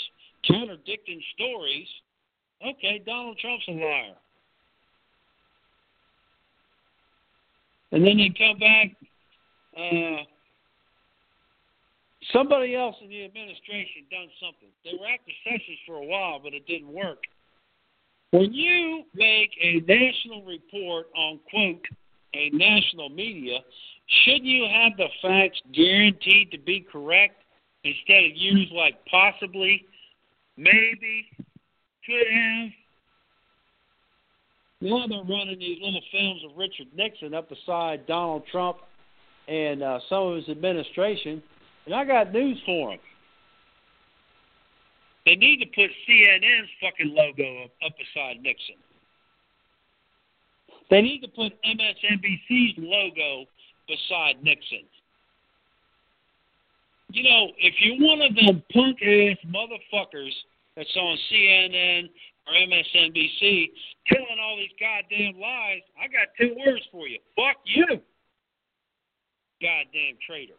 [0.46, 1.86] contradicting stories.
[2.66, 4.14] Okay, Donald Trump's a liar.
[7.92, 8.96] And then you come back.
[9.76, 10.22] Uh,
[12.32, 14.68] somebody else in the administration done something.
[14.84, 17.18] They were active sessions for a while, but it didn't work.
[18.30, 21.84] When you make a national report on quote
[22.34, 23.60] a national media,
[24.24, 27.42] shouldn't you have the facts guaranteed to be correct
[27.84, 29.86] instead of use like possibly,
[30.58, 31.26] maybe,
[32.04, 32.70] could have?
[34.80, 38.78] Now they're running these little films of Richard Nixon up beside Donald Trump
[39.48, 41.42] and uh, some of his administration,
[41.86, 42.98] and I got news for them.
[45.24, 48.76] They need to put CNN's fucking logo up, up beside Nixon.
[50.90, 53.46] They need to put MSNBC's logo
[53.86, 54.84] beside Nixon.
[57.10, 60.32] You know, if you're one of them punk ass motherfuckers
[60.76, 62.08] that's on CNN
[62.46, 63.70] or MSNBC
[64.06, 67.18] telling all these goddamn lies, I got two words for you.
[67.34, 67.86] Fuck you.
[69.60, 70.54] Goddamn traitor.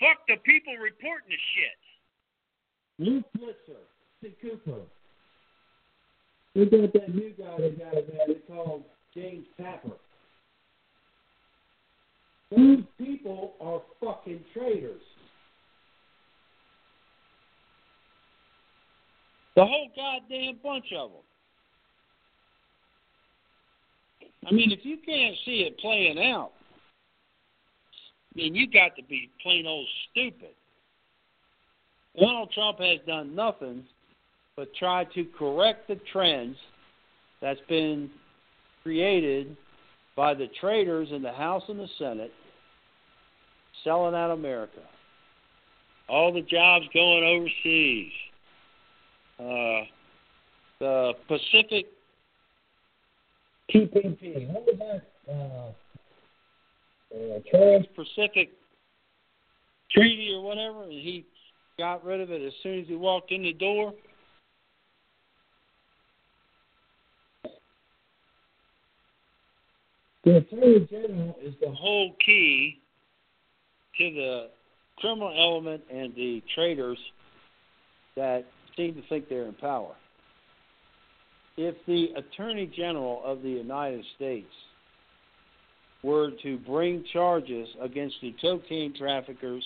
[0.00, 1.78] Fuck the people reporting the shit.
[2.98, 3.78] Luke Blitzer,
[4.20, 4.82] Sid Cooper.
[6.54, 8.26] We got that new guy they got in there.
[8.26, 8.82] They called
[9.14, 9.96] James Tapper.
[12.56, 15.00] These people are fucking traitors.
[19.56, 21.20] The whole goddamn bunch of them.
[24.46, 26.52] I mean, if you can't see it playing out,
[28.34, 30.54] I mean, you got to be plain old stupid.
[32.18, 33.84] Donald Trump has done nothing
[34.56, 36.56] but try to correct the trends
[37.40, 38.10] that's been
[38.82, 39.56] created
[40.16, 42.32] by the traitors in the House and the Senate
[43.84, 44.80] selling out America.
[46.08, 48.12] All the jobs going overseas.
[49.38, 49.86] Uh,
[50.78, 51.86] the Pacific
[53.70, 54.48] TPP.
[54.48, 55.02] What was that?
[55.32, 55.72] Uh,
[57.14, 58.50] uh, Trans-Pacific
[59.90, 61.26] Treaty or whatever, and he
[61.78, 63.92] got rid of it as soon as he walked in the door.
[70.24, 72.80] The Attorney General is the The whole key
[73.98, 74.48] to the
[74.98, 76.98] criminal element and the traitors
[78.16, 78.44] that
[78.76, 79.94] seem to think they're in power.
[81.56, 84.52] If the Attorney General of the United States
[86.02, 89.64] were to bring charges against the cocaine traffickers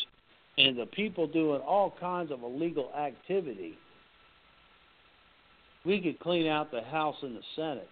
[0.59, 3.79] and the people doing all kinds of illegal activity,
[5.85, 7.89] we could clean out the House and the Senate.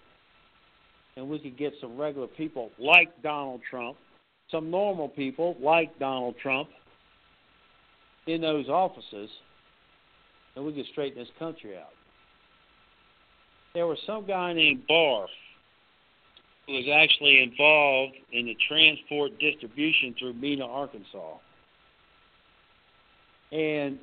[1.16, 3.96] And we could get some regular people like Donald Trump,
[4.50, 6.68] some normal people like Donald Trump
[8.26, 9.30] in those offices,
[10.56, 11.92] and we could straighten this country out.
[13.74, 15.26] There was some guy named Barr
[16.66, 21.36] who was actually involved in the transport distribution through Mena, Arkansas.
[23.52, 23.98] And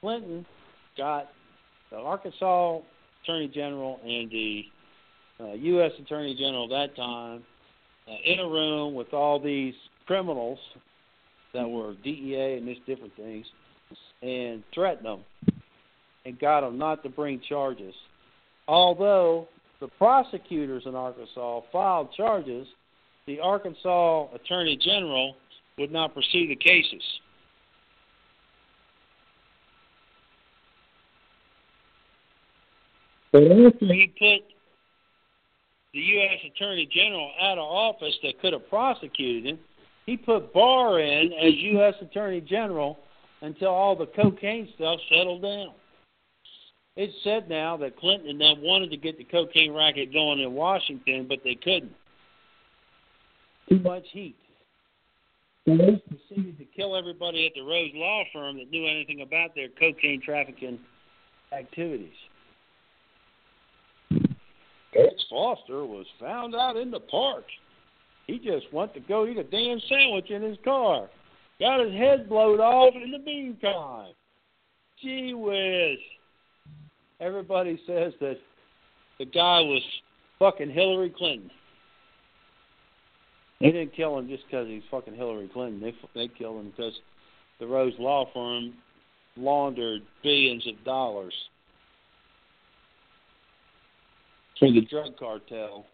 [0.00, 0.46] Clinton
[0.96, 1.28] got
[1.90, 2.78] the Arkansas
[3.22, 4.64] Attorney General and the
[5.40, 5.92] uh, U.S.
[6.00, 7.44] Attorney General at that time
[8.08, 9.74] Uh, in a room with all these
[10.06, 10.58] criminals
[11.54, 13.46] that were DEA and these different things
[14.22, 15.20] and threatened them
[16.24, 17.94] and got them not to bring charges.
[18.66, 19.46] Although
[19.80, 22.66] the prosecutors in Arkansas filed charges,
[23.26, 25.36] the Arkansas Attorney General
[25.78, 27.02] would not pursue the cases.
[33.30, 34.52] But after He put
[35.92, 36.38] the U.S.
[36.54, 39.58] Attorney General out of office that could have prosecuted him.
[40.06, 41.94] He put Barr in as U.S.
[42.00, 42.98] Attorney General
[43.42, 45.72] until all the cocaine stuff settled down.
[46.96, 50.52] It's said now that Clinton and them wanted to get the cocaine racket going in
[50.52, 51.92] Washington, but they couldn't.
[53.68, 54.36] Too much heat.
[55.66, 59.54] the list Proceeded to kill everybody at the Rose Law Firm that knew anything about
[59.54, 60.78] their cocaine trafficking
[61.56, 62.12] activities.
[64.94, 67.44] Rex Foster was found out in the park.
[68.26, 71.08] He just went to go eat a damn sandwich in his car.
[71.60, 74.12] Got his head blowed off in the meantime.
[75.00, 75.98] Gee whiz.
[77.20, 78.36] Everybody says that
[79.18, 79.82] the guy was
[80.38, 81.50] fucking Hillary Clinton.
[83.60, 85.80] They didn't kill him just because he's fucking Hillary Clinton.
[85.80, 86.94] They they killed him because
[87.60, 88.74] the Rose Law Firm
[89.36, 91.32] laundered billions of dollars
[94.62, 95.84] for the drug cartel.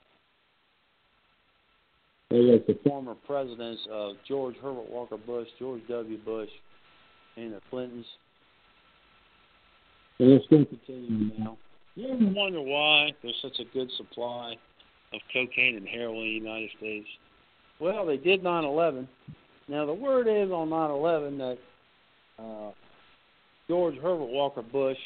[2.29, 6.19] They were the former presidents of George Herbert Walker Bush, George W.
[6.19, 6.51] Bush,
[7.39, 8.05] and the Clintons.
[10.19, 11.57] And they're still continuing now.
[11.95, 14.55] You ever wonder why there's such a good supply
[15.15, 17.09] of cocaine and heroin in the United States?
[17.81, 19.09] Well, they did 9/11.
[19.69, 21.59] Now the word is on 9/11 that
[22.39, 22.73] uh,
[23.67, 24.99] George Herbert Walker Bush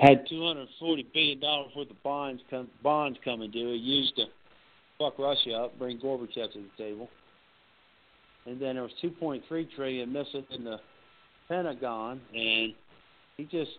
[0.00, 3.72] had 240 billion dollars worth of bonds come, bonds coming due.
[3.72, 4.24] He used to
[4.98, 7.08] fuck Russia up, bring Gorbachev to the table,
[8.46, 9.42] and then there was 2.3
[9.74, 10.78] trillion missing in the
[11.48, 12.74] Pentagon, and
[13.36, 13.70] he just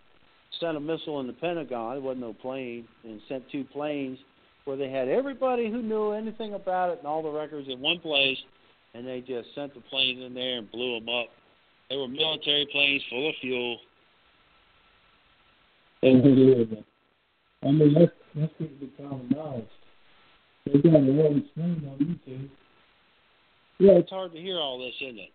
[0.58, 1.96] sent a missile in the Pentagon.
[1.96, 4.18] It wasn't no plane, and sent two planes
[4.64, 7.98] where they had everybody who knew anything about it and all the records in one
[7.98, 8.38] place,
[8.94, 11.28] and they just sent the planes in there and blew them up.
[11.88, 13.78] They were military planes full of fuel.
[16.02, 16.84] And
[17.62, 19.64] I mean, that's that's be common knowledge.
[20.64, 22.48] They got a early stream on YouTube.
[23.78, 25.30] Yeah, it's hard to hear all this, isn't it?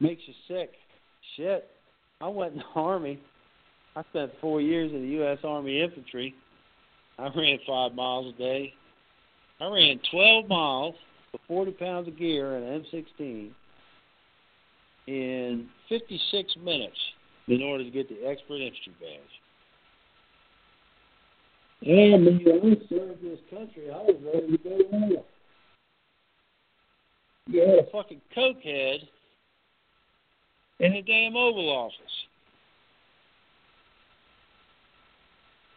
[0.00, 0.72] Makes you sick.
[1.36, 1.70] Shit.
[2.20, 3.20] I went in the Army.
[3.94, 5.38] I spent four years in the U.S.
[5.42, 6.34] Army Infantry.
[7.18, 8.72] I ran five miles a day.
[9.60, 10.94] I ran 12 miles
[11.32, 13.50] with 40 pounds of gear and an M16
[15.06, 16.96] in 56 minutes
[17.48, 19.20] in order to get the expert infantry badge.
[21.82, 25.16] And when you served this country, I was ready to go home.
[27.48, 28.98] You had a fucking cokehead
[30.80, 31.96] in the damn Oval Office.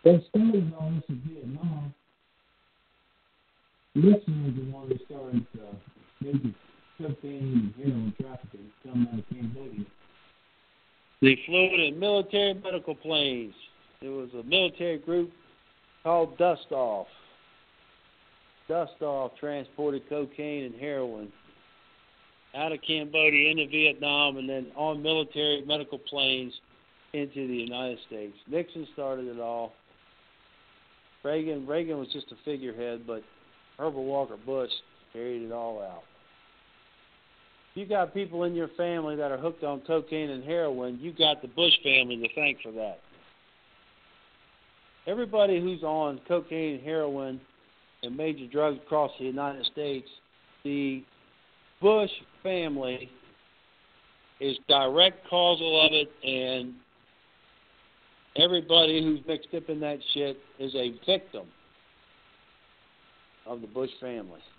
[0.04, 1.94] They started all this in Vietnam.
[3.96, 5.76] Nixon was the one who started uh,
[6.22, 6.56] maybe
[6.98, 9.86] cocaine and heroin trafficking coming out of Cambodia.
[11.22, 13.54] They flew it in military medical planes.
[14.02, 15.32] There was a military group
[16.04, 17.08] called Dust Off.
[18.70, 21.32] Dust Off transported cocaine and heroin
[22.56, 26.54] out of Cambodia into Vietnam and then on military medical planes
[27.14, 28.36] into the United States.
[28.48, 29.74] Nixon started it all.
[31.24, 33.24] Reagan Reagan was just a figurehead, but
[33.78, 34.72] Herbert Walker Bush
[35.12, 36.04] carried it all out.
[37.80, 41.42] You got people in your family that are hooked on cocaine and heroin, you got
[41.42, 43.00] the Bush family to thank for that.
[45.08, 47.40] Everybody who's on cocaine and heroin
[48.04, 50.10] and major drugs across the United States,
[50.66, 51.06] the
[51.82, 52.10] Bush
[52.44, 53.10] family
[54.42, 56.74] is direct causal of it, and
[58.36, 61.46] everybody who's mixed up in that shit is a victim
[63.46, 64.42] of the Bush family.
[64.42, 64.50] Yeah,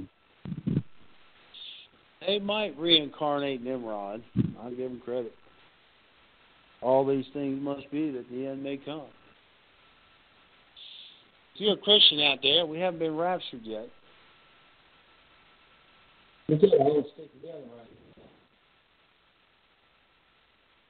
[2.40, 4.22] might reincarnate Nimrod.
[4.62, 5.34] I'll give them credit.
[6.82, 9.04] All these things must be that the end may come.
[11.56, 13.88] If you're a Christian out there, we haven't been raptured yet.
[16.50, 17.88] We gotta all stick together right
[18.18, 18.24] now.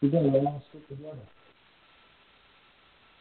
[0.01, 1.19] We gotta all stick together.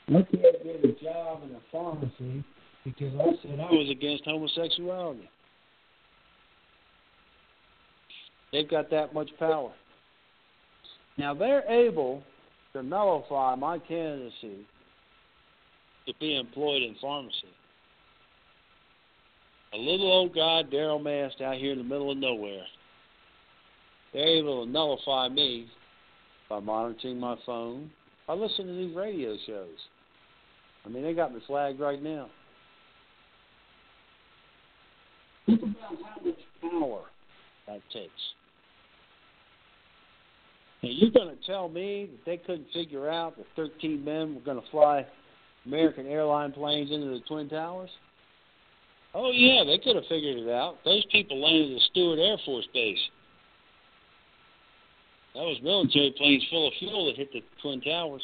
[0.09, 2.45] I can't get a job in a pharmacy
[2.85, 5.29] because I said I was against homosexuality.
[8.53, 9.73] They've got that much power.
[11.19, 12.23] Now they're able
[12.73, 14.67] to nullify my candidacy
[16.07, 17.35] to be employed in pharmacy.
[19.73, 22.65] A little old guy, Daryl Mast, out here in the middle of nowhere.
[24.13, 25.69] They're able to nullify me
[26.49, 27.91] by monitoring my phone,
[28.27, 29.69] by listening to these radio shows.
[30.85, 32.29] I mean, they got me flagged right now.
[35.47, 37.03] Think about how much power
[37.67, 38.13] that takes.
[40.83, 44.41] And you're going to tell me that they couldn't figure out that 13 men were
[44.41, 45.07] going to fly
[45.67, 47.91] American airline planes into the Twin Towers?
[49.15, 50.77] Oh, yeah, they could have figured it out.
[50.85, 52.99] Those people landed at Stewart Air Force Base.
[55.35, 58.23] That was military planes full of fuel that hit the Twin Towers.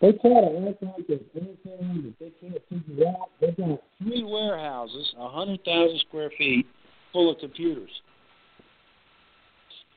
[0.00, 3.28] They try to act like there's anything that they can't figure out.
[3.38, 6.66] They've got three warehouses, a hundred thousand square feet,
[7.12, 7.90] full of computers,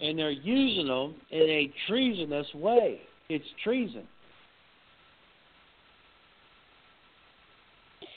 [0.02, 3.00] and they're using them in a treasonous way.
[3.30, 4.04] It's treason.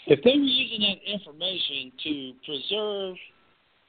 [0.08, 3.16] If they were using that information to preserve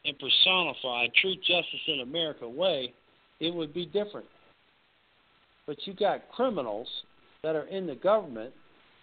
[0.06, 2.94] and personify truth, justice, in America way,
[3.40, 4.28] it would be different.
[5.66, 6.88] But you got criminals
[7.44, 8.54] that are in the government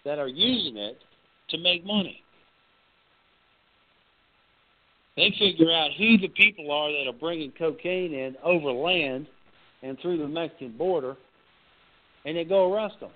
[0.03, 0.97] that are using it
[1.49, 2.21] to make money.
[5.15, 9.27] They figure out who the people are that are bringing cocaine in over land
[9.81, 11.15] and through the Mexican border,
[12.25, 13.11] and they go arrest them.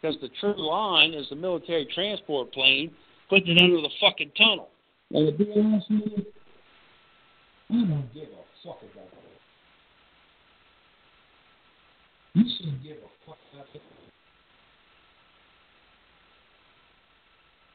[0.00, 2.90] Because the true line is the military transport plane
[3.30, 4.68] putting it under the fucking tunnel.
[5.12, 6.26] And to be honest with you,
[7.70, 9.35] I don't give a fuck about that.
[12.36, 13.80] You shouldn't give a fuck about that.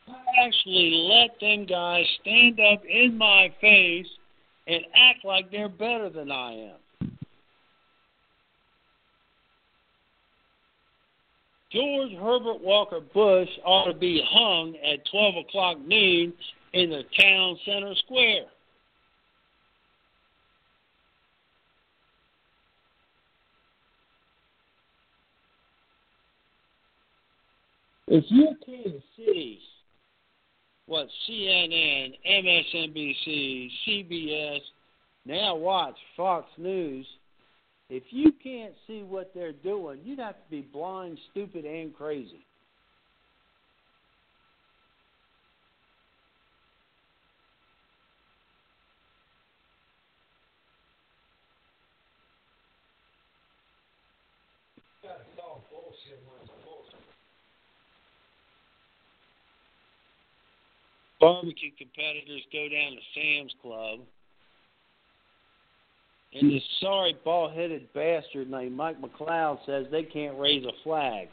[0.08, 4.06] I actually let them guys stand up in my face
[4.68, 7.12] and act like they're better than I am.
[11.72, 16.34] George Herbert Walker Bush ought to be hung at 12 o'clock noon
[16.74, 18.46] in the town center square.
[28.14, 29.58] If you can't see
[30.86, 34.60] what CNN, MSNBC, CBS,
[35.26, 37.06] now watch Fox News,
[37.90, 42.46] if you can't see what they're doing, you'd have to be blind, stupid, and crazy.
[61.22, 64.00] Barbecue competitors go down to Sam's Club,
[66.34, 71.28] and this sorry bald headed bastard named Mike McLeod says they can't raise a flag.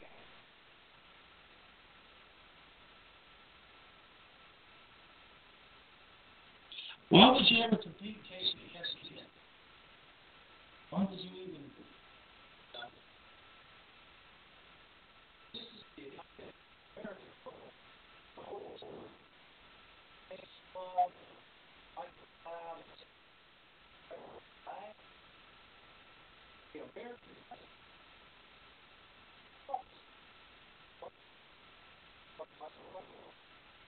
[7.09, 9.25] Why would you ever compete KCBS again?
[10.91, 11.59] Why would you even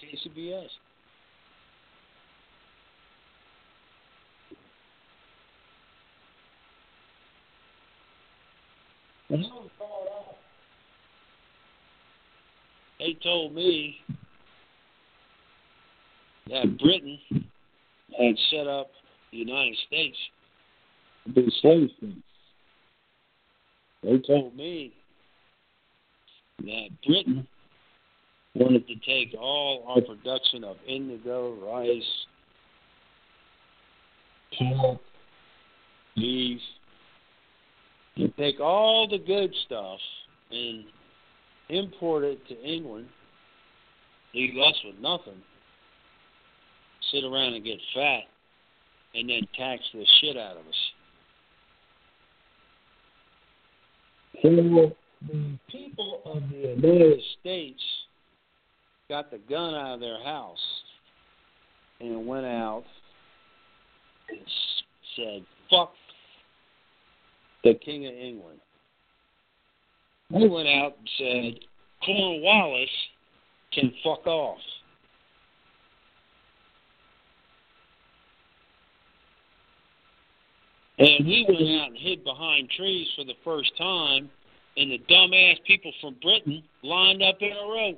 [0.02, 0.70] KCBS.
[13.00, 14.04] They told me
[16.48, 17.20] that Britain
[18.18, 18.92] had set up
[19.32, 20.18] the United States.
[21.26, 22.18] To be slave states.
[24.04, 24.94] They told me
[26.60, 27.48] that Britain
[28.56, 32.04] wanted to take all our production of indigo, rice,
[34.58, 35.00] pork,
[36.16, 36.60] beef,
[38.18, 40.00] and take all the good stuff
[40.52, 40.84] and
[41.70, 43.08] import it to England,
[44.34, 45.42] leave us with nothing,
[47.12, 48.22] sit around and get fat,
[49.14, 50.92] and then tax the shit out of us.
[54.42, 54.96] So
[55.28, 57.82] the people of the United States
[59.10, 60.58] got the gun out of their house
[62.00, 62.84] and went out
[64.30, 64.40] and
[65.16, 65.94] said, fuck
[67.64, 68.60] the King of England.
[70.32, 71.60] They went out and said,
[72.06, 72.90] Cornwallis
[73.74, 74.58] can fuck off.
[81.02, 84.30] And we went out and hid behind trees for the first time,
[84.78, 87.94] and the dumbass people from Britain lined up in a row.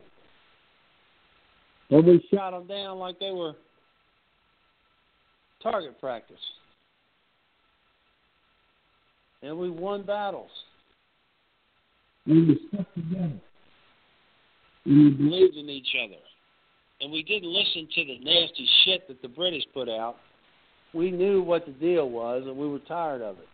[1.89, 3.55] And we shot them down like they were
[5.61, 6.37] target practice.
[9.41, 10.51] And we won battles.
[12.25, 13.33] And we stuck together.
[14.85, 16.21] And we believed in each other.
[17.01, 20.15] And we didn't listen to the nasty shit that the British put out
[20.93, 23.47] we knew what the deal was and we were tired of it.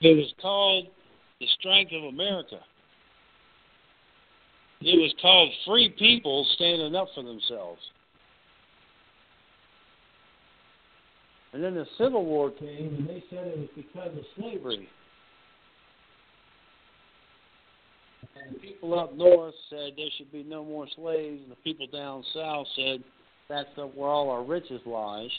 [0.00, 0.86] It was called
[1.40, 2.58] The Strength of America.
[4.80, 7.80] It was called Free People Standing Up for Themselves.
[11.52, 14.88] And then the Civil War came and they said it was because of slavery.
[18.44, 21.86] And the people up north said there should be no more slaves, and the people
[21.86, 23.04] down south said
[23.52, 25.30] that's where all our riches lies,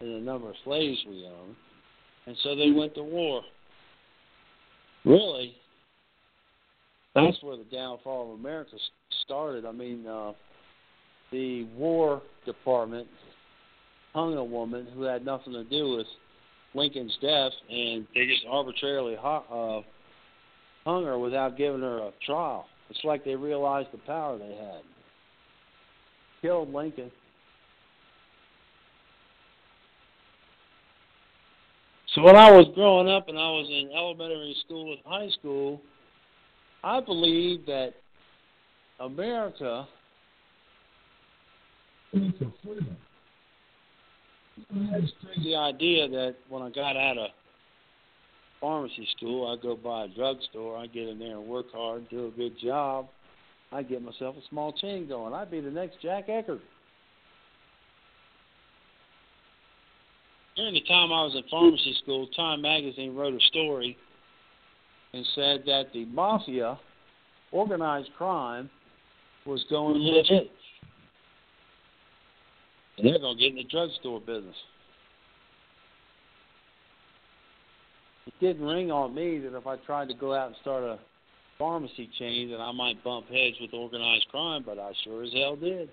[0.00, 1.56] in the number of slaves we own.
[2.26, 3.42] And so they went to war.
[5.04, 5.54] Really,
[7.14, 8.76] that's where the downfall of America
[9.24, 9.64] started.
[9.64, 10.32] I mean, uh,
[11.32, 13.06] the War Department
[14.12, 16.06] hung a woman who had nothing to do with
[16.74, 19.80] Lincoln's death, and they just arbitrarily uh,
[20.84, 22.66] hung her without giving her a trial.
[22.90, 24.82] It's like they realized the power they had.
[26.42, 27.10] Killed Lincoln.
[32.16, 35.82] So when I was growing up and I was in elementary school and high school,
[36.82, 37.92] I believed that
[38.98, 39.86] America
[42.10, 42.96] freedom.
[45.44, 47.28] The idea that when I got out of
[48.62, 52.28] pharmacy school, I go by a drugstore, I get in there and work hard, do
[52.28, 53.08] a good job,
[53.72, 55.34] I get myself a small chain going.
[55.34, 56.60] I'd be the next Jack Eckerd.
[60.56, 63.96] During the time I was in pharmacy school, Time magazine wrote a story
[65.12, 66.78] and said that the mafia,
[67.52, 68.70] organized crime,
[69.44, 70.44] was going legit.
[70.44, 70.46] Mm-hmm.
[72.98, 74.56] And they're going to get in the drugstore business.
[78.26, 80.98] It didn't ring on me that if I tried to go out and start a
[81.58, 85.56] pharmacy chain that I might bump heads with organized crime, but I sure as hell
[85.56, 85.90] did.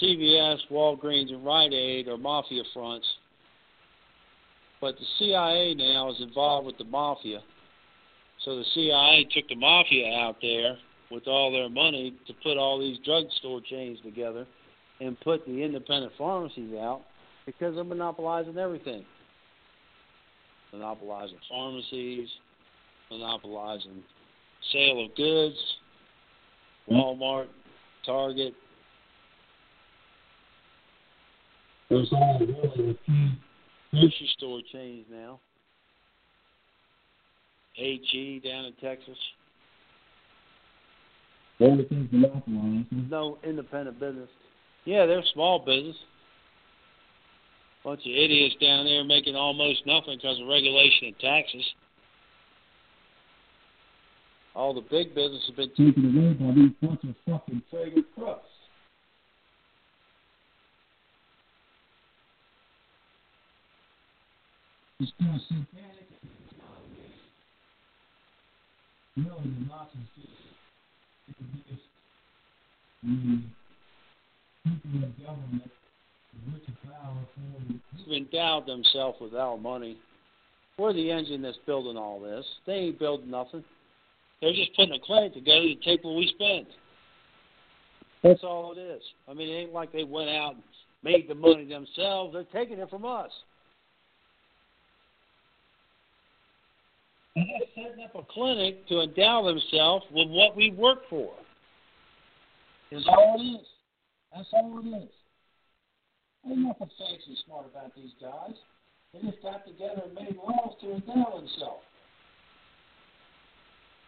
[0.00, 3.06] CVS, Walgreens, and Rite Aid are mafia fronts,
[4.80, 7.40] but the CIA now is involved with the mafia.
[8.44, 10.76] So the CIA took the mafia out there
[11.10, 14.46] with all their money to put all these drugstore chains together
[15.00, 17.02] and put the independent pharmacies out
[17.44, 19.04] because they're monopolizing everything.
[20.72, 22.28] Monopolizing pharmacies,
[23.10, 24.02] monopolizing
[24.72, 25.56] sale of goods,
[26.88, 26.94] hmm?
[26.94, 27.46] Walmart,
[28.06, 28.54] Target.
[31.90, 33.28] There's all really a few
[33.90, 35.40] grocery store chains now.
[37.76, 39.18] AG down in Texas.
[41.60, 42.86] Everything's monopolized.
[42.92, 44.28] There's no independent business.
[44.84, 45.96] Yeah, they're small business.
[47.82, 51.64] Bunch of idiots down there making almost nothing because of regulation and taxes.
[54.54, 58.49] All the big business has been taken away by these bunch of fucking fragrant crooks.
[65.00, 66.06] It's still satanic.
[69.16, 70.04] Really, the Nazis
[73.02, 73.40] the
[74.64, 75.70] people of government,
[76.34, 79.96] the rich and powerful, who've endowed themselves with our money.
[80.76, 82.44] We're the engine that's building all this.
[82.66, 83.64] They ain't building nothing.
[84.42, 86.66] They're just putting a clinic together to take what we spend.
[88.22, 89.02] That's all it is.
[89.28, 90.62] I mean, it ain't like they went out and
[91.02, 92.34] made the money themselves.
[92.34, 93.30] They're taking it from us.
[97.36, 101.32] And they're setting up a clinic to endow themselves with what we work for.
[102.90, 103.66] Is all it is.
[104.34, 105.10] That's all it is.
[106.46, 108.56] Ain't nothing fancy smart about these guys.
[109.12, 111.84] They just got together and made laws to endow themselves.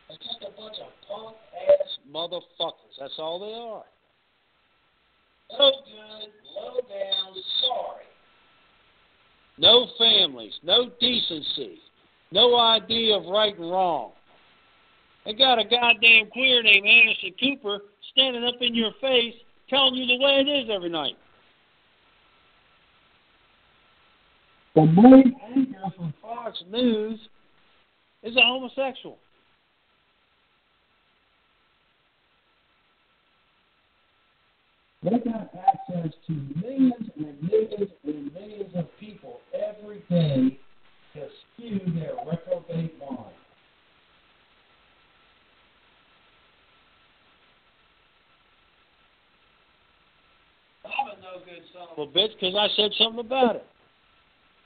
[0.08, 2.94] They're just a bunch of punk ass motherfuckers.
[2.98, 3.84] That's all they are.
[5.58, 8.06] No good, low down, sorry.
[9.58, 11.78] No families, no decency,
[12.32, 14.12] no idea of right and wrong.
[15.24, 17.78] They got a goddamn queer named Anderson Cooper
[18.12, 19.34] standing up in your face
[19.68, 21.14] telling you the way it is every night.
[24.74, 27.20] The main anchor from Fox News
[28.22, 29.18] is a homosexual.
[35.02, 40.58] They got access to millions and millions and millions of people every day
[41.14, 43.34] to spew their reprobate mind.
[50.84, 53.66] I'm a no good son of a bitch because I said something about it.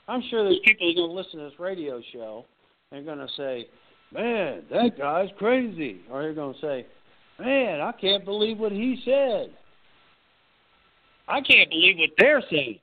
[0.07, 2.45] I'm sure there's people who are going to listen to this radio show
[2.91, 3.67] and going to say,
[4.13, 6.01] man, that guy's crazy.
[6.09, 6.85] Or they're going to say,
[7.39, 9.53] man, I can't believe what he said.
[11.27, 12.79] I can't believe what they're saying.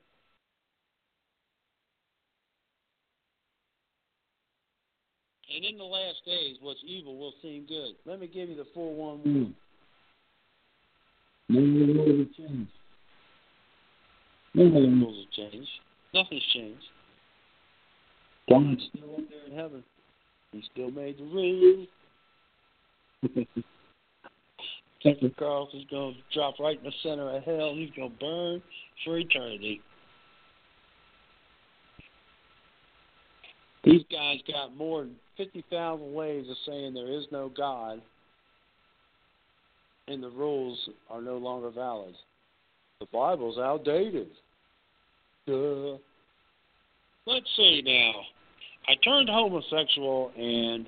[5.54, 7.94] And in the last days, what's evil will seem good.
[8.04, 9.54] Let me give you the 411.
[11.48, 12.70] No rules have changed.
[14.54, 15.70] No rules have changed.
[16.12, 16.82] Nothing's changed.
[18.48, 19.84] God's still up there in heaven.
[20.50, 21.88] He still made the rules.
[25.02, 27.74] Tucker Carlson's going to drop right in the center of hell.
[27.74, 28.62] He's going to burn
[29.04, 29.80] for eternity.
[33.84, 38.00] These guys got more than 50,000 ways of saying there is no God,
[40.08, 40.78] and the rules
[41.10, 42.14] are no longer valid.
[43.00, 44.28] The Bible's outdated.
[45.46, 45.96] Duh.
[47.26, 48.22] Let's see now.
[48.86, 50.86] I turned homosexual and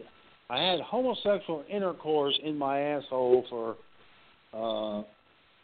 [0.49, 3.77] I had homosexual intercourse in my asshole for
[4.53, 5.03] uh,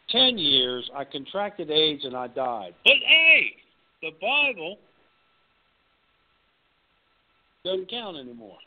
[0.09, 0.89] 10 years.
[0.95, 2.73] I contracted AIDS and I died.
[2.83, 3.53] But hey,
[4.01, 4.77] the Bible
[7.63, 8.57] doesn't count anymore.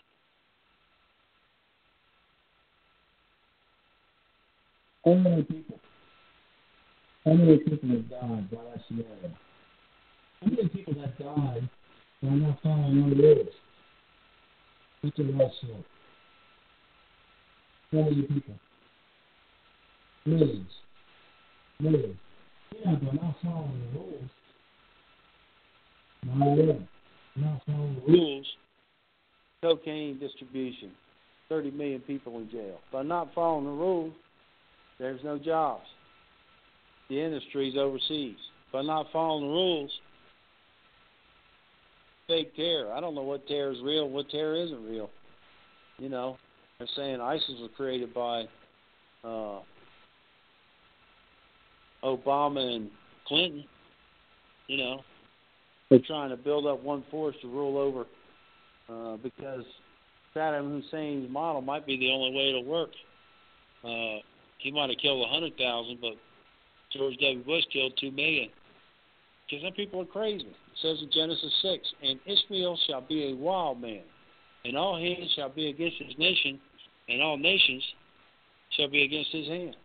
[5.04, 5.78] How many people?
[7.24, 9.30] How many people have died by that scenario?
[10.40, 11.68] How many people have died
[12.22, 13.48] by not following the rules?
[15.02, 15.68] What's the law say?
[17.92, 18.54] How many people?
[20.24, 20.70] Millions.
[21.78, 22.16] Millions.
[22.84, 24.30] Yeah, but not following the rules.
[26.24, 26.78] Not.
[27.36, 28.46] Not following the rules.
[29.62, 30.92] Cocaine distribution.
[31.48, 32.78] 30 million people in jail.
[32.92, 34.12] By not following the rules,
[34.98, 35.84] there's no jobs.
[37.08, 38.36] The industry's overseas.
[38.72, 39.90] By not following the rules,
[42.26, 42.92] fake terror.
[42.92, 45.08] I don't know what terror is real, what terror isn't real.
[45.98, 46.36] You know,
[46.78, 48.44] they're saying ISIS was created by
[49.24, 49.60] uh,
[52.04, 52.90] Obama and
[53.26, 53.64] Clinton.
[54.66, 55.00] You know,
[55.88, 58.04] they're trying to build up one force to rule over
[58.88, 59.64] uh, because
[60.34, 62.90] Saddam Hussein's model might be the only way it'll work.
[63.84, 64.20] Uh,
[64.58, 66.14] he might have killed a hundred thousand, but
[66.92, 67.44] George W.
[67.44, 68.48] Bush killed two million.
[69.48, 70.46] Because some people are crazy.
[70.46, 74.02] It says in Genesis six, and Ishmael shall be a wild man,
[74.64, 76.58] and all hands shall be against his nation,
[77.08, 77.82] and all nations
[78.76, 79.76] shall be against his hand.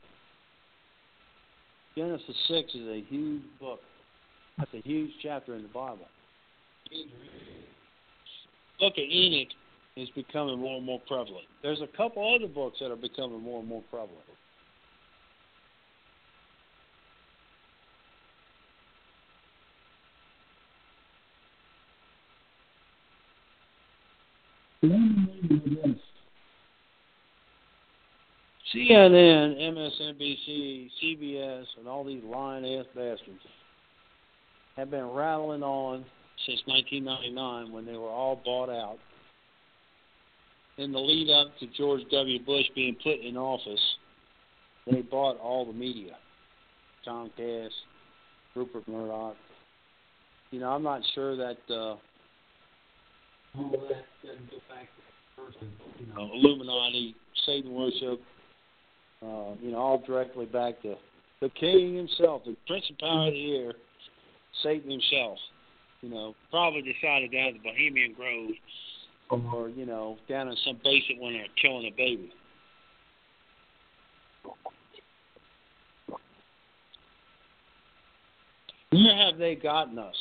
[1.95, 3.81] Genesis six is a huge book.
[4.57, 6.07] That's a huge chapter in the Bible.
[8.81, 9.47] Book of Enoch
[9.95, 11.45] is becoming more and more prevalent.
[11.61, 14.17] There's a couple other books that are becoming more and more prevalent.
[28.73, 33.45] CNN, MSNBC, CBS, and all these lying ass bastards
[34.75, 36.03] have been rattling on
[36.45, 38.97] since 1999 when they were all bought out.
[40.77, 42.43] In the lead up to George W.
[42.43, 43.79] Bush being put in office,
[44.89, 46.15] they bought all the media
[47.07, 47.69] Comcast,
[48.55, 49.35] Rupert Murdoch.
[50.51, 51.57] You know, I'm not sure that.
[51.69, 51.95] Uh,
[55.99, 57.15] you know, Illuminati,
[57.45, 58.21] Satan worship,
[59.21, 60.95] uh, you know, all directly back to
[61.41, 63.73] the king himself, the prince and power of the air,
[64.63, 65.37] Satan himself.
[66.01, 68.51] You know, probably decided down at the Bohemian Grove
[69.53, 72.31] or, you know, down in some basement when they're killing a baby.
[78.89, 80.15] Where have they gotten us?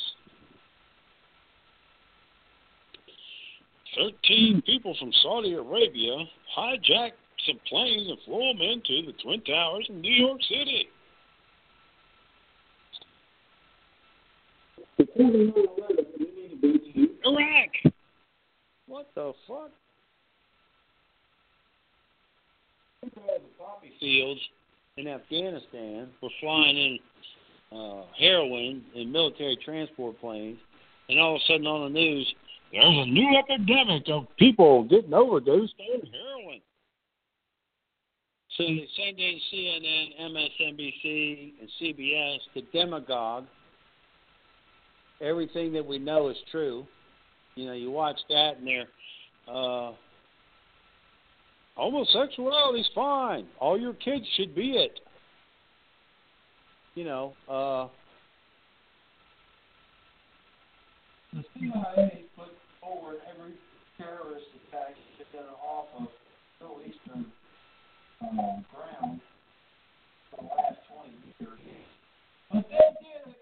[3.96, 6.24] Thirteen people from Saudi Arabia
[6.56, 10.88] hijacked some planes and flew them into the Twin Towers in New York City.
[17.24, 17.94] Iraq.
[18.86, 19.70] What the fuck?
[23.02, 23.10] The
[23.58, 24.40] poppy fields
[24.96, 26.98] in Afghanistan were flying in
[27.72, 30.58] uh, heroin in military transport planes,
[31.08, 32.34] and all of a sudden on the news,
[32.72, 36.60] there's a new epidemic of people getting overdosed on heroin.
[38.56, 43.46] So they send in CNN, MSNBC, and CBS, the demagogue.
[45.20, 46.86] Everything that we know is true.
[47.54, 48.86] You know, you watch that and they're
[49.48, 49.92] uh,
[51.74, 53.46] homosexuality's fine.
[53.58, 55.00] All your kids should be it.
[56.94, 57.88] You know, uh,
[61.32, 62.50] The CIA put
[62.80, 63.54] forward every
[63.96, 64.96] terrorist attack
[65.32, 66.08] that are off of
[66.60, 67.30] Middle Eastern
[68.20, 69.20] um, ground
[70.30, 71.60] for the last 20 years.
[72.50, 73.38] But they did it.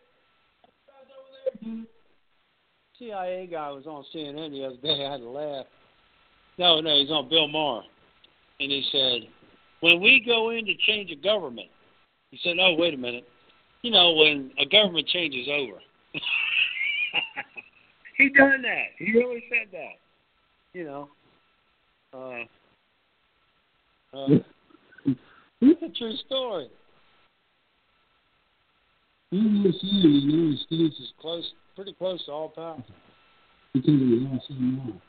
[0.85, 1.58] Guys over there did it.
[2.99, 5.07] CIA guy was on CNN the other day.
[5.07, 5.67] I had to laugh.
[6.59, 7.83] No, no, he's on Bill Maher,
[8.59, 9.29] and he said,
[9.81, 11.69] "When we go in to change a government,"
[12.31, 13.29] he said, "Oh, wait a minute.
[13.83, 15.81] You know, when a government changes over."
[18.19, 18.89] he done that.
[18.99, 19.99] He really said that.
[20.73, 21.09] You know,
[22.13, 22.45] Uh,
[24.15, 24.39] uh,
[25.61, 26.71] it's a true story.
[29.31, 32.83] Almost here in the United States is Close, pretty close to all power.
[33.75, 35.01] because of the LCMR.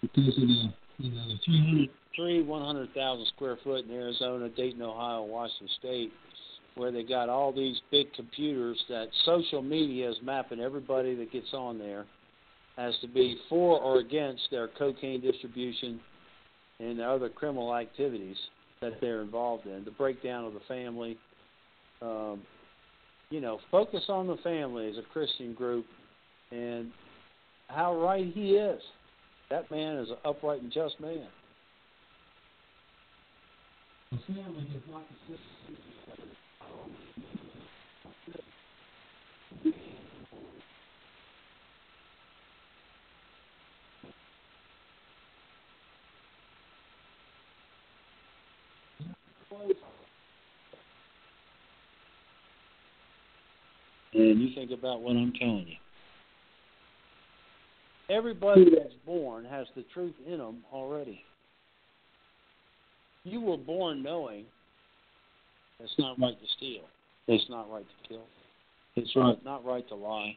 [0.00, 5.22] Because of the, you know, the 300 Three 100,000 square foot in Arizona, Dayton, Ohio,
[5.22, 6.12] Washington State,
[6.74, 11.52] where they got all these big computers that social media is mapping everybody that gets
[11.52, 12.06] on there
[12.76, 16.00] as to be for or against their cocaine distribution
[16.80, 18.36] and other criminal activities
[18.80, 19.84] that they're involved in.
[19.84, 21.18] The breakdown of the family.
[22.00, 22.42] Um,
[23.30, 25.86] you know, focus on the family as a Christian group
[26.50, 26.90] and
[27.68, 28.80] how right he is.
[29.50, 31.26] That man is an upright and just man.
[34.10, 35.02] the family not.
[54.18, 55.76] And you think about what I'm telling you.
[58.10, 61.22] Everybody that's born has the truth in them already.
[63.24, 64.44] You were born knowing
[65.78, 66.82] it's not right to steal.
[67.28, 68.24] It's not right to kill.
[68.96, 70.36] It's right, not right to lie.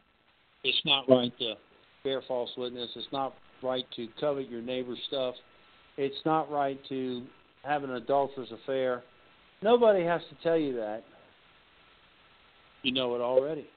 [0.63, 1.55] It's not right to
[2.03, 2.89] bear false witness.
[2.95, 5.33] It's not right to covet your neighbor's stuff.
[5.97, 7.23] It's not right to
[7.63, 9.01] have an adulterous affair.
[9.63, 11.03] Nobody has to tell you that.
[12.83, 13.67] You know it already.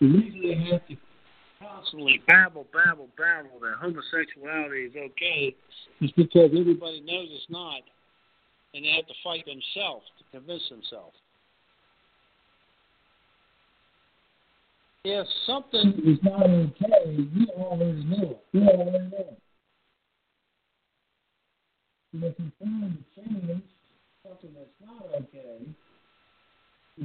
[0.00, 0.96] The reason they have to
[1.60, 5.54] Constantly babble, babble, babble that homosexuality is okay
[6.00, 7.80] is because everybody knows it's not,
[8.74, 11.16] and they have to fight themselves to convince themselves.
[15.02, 18.44] If something is not okay, you already know it.
[18.52, 19.42] You already know it.
[22.12, 23.62] If you find to change
[24.22, 25.66] something that's not okay,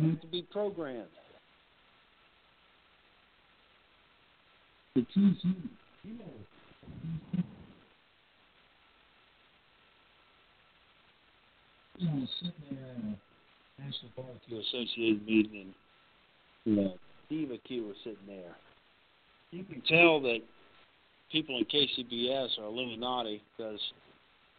[0.02, 1.08] have to be programmed.
[4.96, 5.54] to teach you.
[12.00, 15.74] Know, sitting there in a National Barbecue Associated meeting, and
[16.66, 16.94] you know,
[17.30, 18.56] Diva Q was sitting there.
[19.52, 20.40] You can tell that
[21.32, 23.80] people in KCBS are Illuminati because,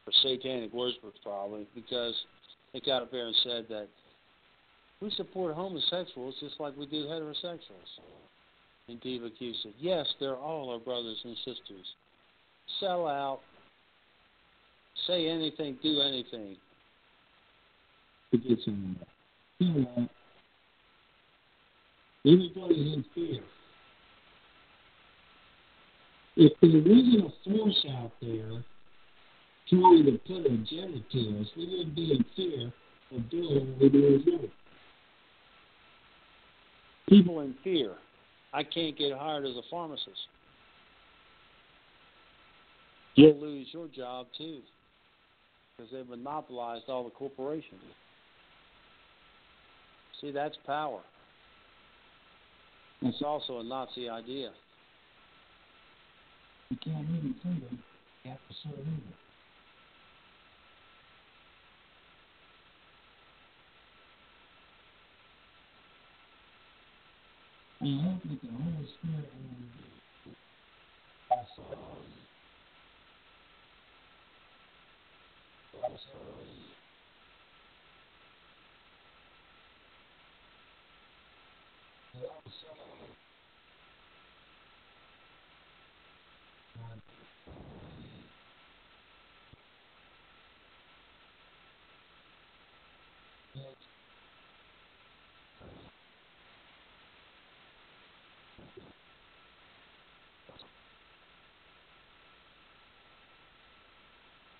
[0.06, 2.14] or satanic worshippers probably, because
[2.72, 3.88] they got up there and said that
[5.04, 7.92] we support homosexuals just like we do heterosexuals.
[8.88, 11.94] And Diva Q said, Yes, they're all our brothers and sisters.
[12.80, 13.40] Sell out,
[15.06, 16.56] say anything, do anything.
[18.30, 20.08] to get someone.
[22.26, 23.40] Everybody's in fear.
[26.36, 28.64] If there wasn't a force out there
[29.68, 32.72] trying to put a agenda to us, we wouldn't be in fear
[33.14, 34.50] of doing what we do.
[37.08, 37.92] People in fear.
[38.52, 40.28] I can't get hired as a pharmacist.
[43.16, 44.60] You'll lose your job too,
[45.76, 47.80] because they've monopolized all the corporations.
[50.20, 51.00] See, that's power.
[53.02, 54.50] It's also a Nazi idea.
[56.70, 57.82] You can't even see them.
[58.24, 59.02] You have to them.
[67.84, 70.32] And I hope that the Holy Spirit will
[71.36, 71.48] us.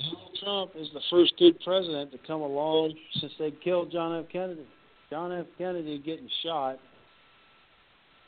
[0.01, 4.31] Donald Trump is the first good president to come along since they killed John F.
[4.31, 4.67] Kennedy.
[5.11, 5.47] John F.
[5.57, 6.79] Kennedy getting shot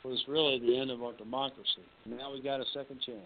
[0.03, 1.83] was really the end of our democracy.
[2.05, 3.19] Now we got a second chance.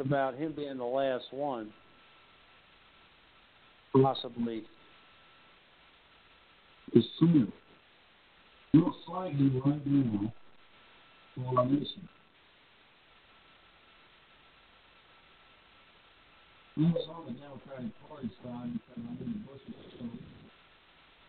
[0.00, 1.70] About him being the last one,
[4.02, 4.62] possibly.
[6.94, 7.46] is fear.
[8.72, 10.32] You're fighting right now
[11.34, 12.08] for our nation.
[16.78, 20.08] I was on the Democratic Party side because I knew Bush was still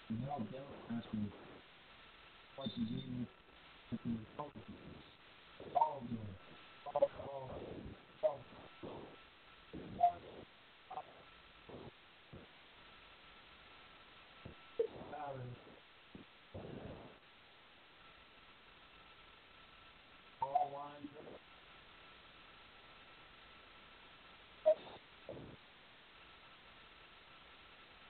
[0.09, 1.29] and now Democrats were
[2.55, 3.25] twice as evil
[3.93, 5.03] as the Republicans.
[5.75, 6.27] All of them.
[6.95, 7.51] All, all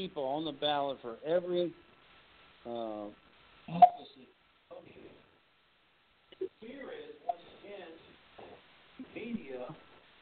[0.00, 1.72] people on the ballot for every
[2.66, 3.08] uh.
[6.40, 7.92] The fear is, once again,
[9.14, 9.66] media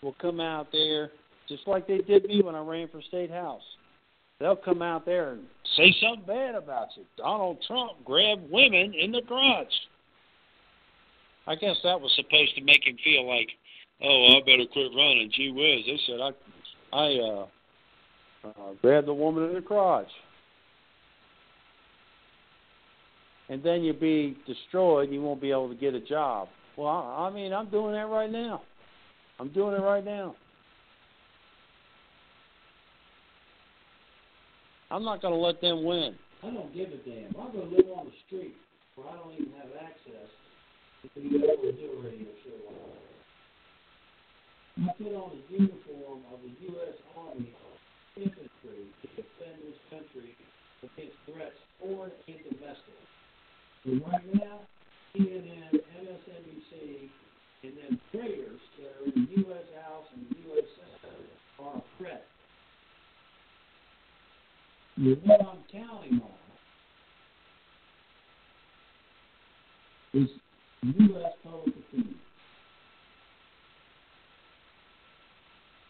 [0.02, 1.10] will come out there
[1.48, 3.62] just like they did me when I ran for state house.
[4.40, 5.44] They'll come out there and
[5.76, 7.04] say something bad about you.
[7.16, 9.66] Donald Trump grabbed women in the garage.
[11.46, 13.48] I guess that was supposed to make him feel like,
[14.02, 15.30] oh, I better quit running.
[15.34, 17.46] Gee whiz, they said I, I uh,
[18.48, 20.08] uh, grabbed the woman in the crotch.
[23.48, 25.10] And then you'll be destroyed.
[25.10, 26.48] You won't be able to get a job.
[26.76, 28.62] Well, I, I mean, I'm doing that right now.
[29.40, 30.34] I'm doing it right now.
[34.90, 36.14] I'm not going to let them win.
[36.42, 37.34] I don't give a damn.
[37.40, 38.54] I'm going to live on the street
[38.94, 40.28] where I don't even have access
[41.14, 42.58] to be able to do a radio show.
[44.78, 46.94] I put on the uniform of the U.S.
[47.18, 47.50] Army
[48.18, 50.34] infantry to defend this country
[50.82, 52.98] against threats foreign and domestic.
[53.84, 54.60] And right now,
[55.14, 57.08] CNN, MSNBC,
[57.62, 59.66] and then traitors that are in the U.S.
[59.82, 60.64] House and U.S.
[61.00, 62.24] Senate are a threat.
[65.24, 66.38] What I'm counting on
[70.22, 70.28] is
[70.82, 71.32] U.S.
[71.44, 72.14] public opinion.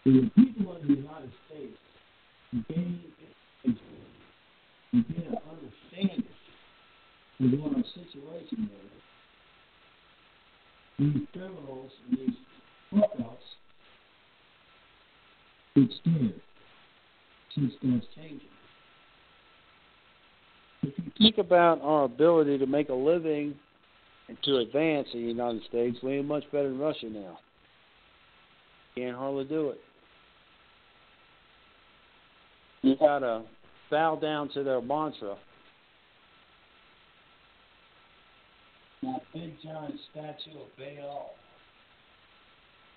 [0.04, 1.17] The people of the United
[2.52, 3.00] gain
[3.64, 3.78] education,
[4.92, 6.24] begin to understand
[7.40, 8.92] of what our situation is.
[10.98, 12.36] These criminals and these
[12.90, 13.44] fuck-ups
[15.76, 16.40] get scared.
[17.54, 18.40] Since that's changing.
[20.82, 23.54] If you think about our ability to make a living
[24.28, 27.38] and to advance in the United States, we're much better than Russia now.
[28.96, 29.80] Can't hardly do it.
[32.82, 33.42] You gotta
[33.90, 35.36] bow down to their mantra.
[39.02, 41.34] That big giant statue of Baal.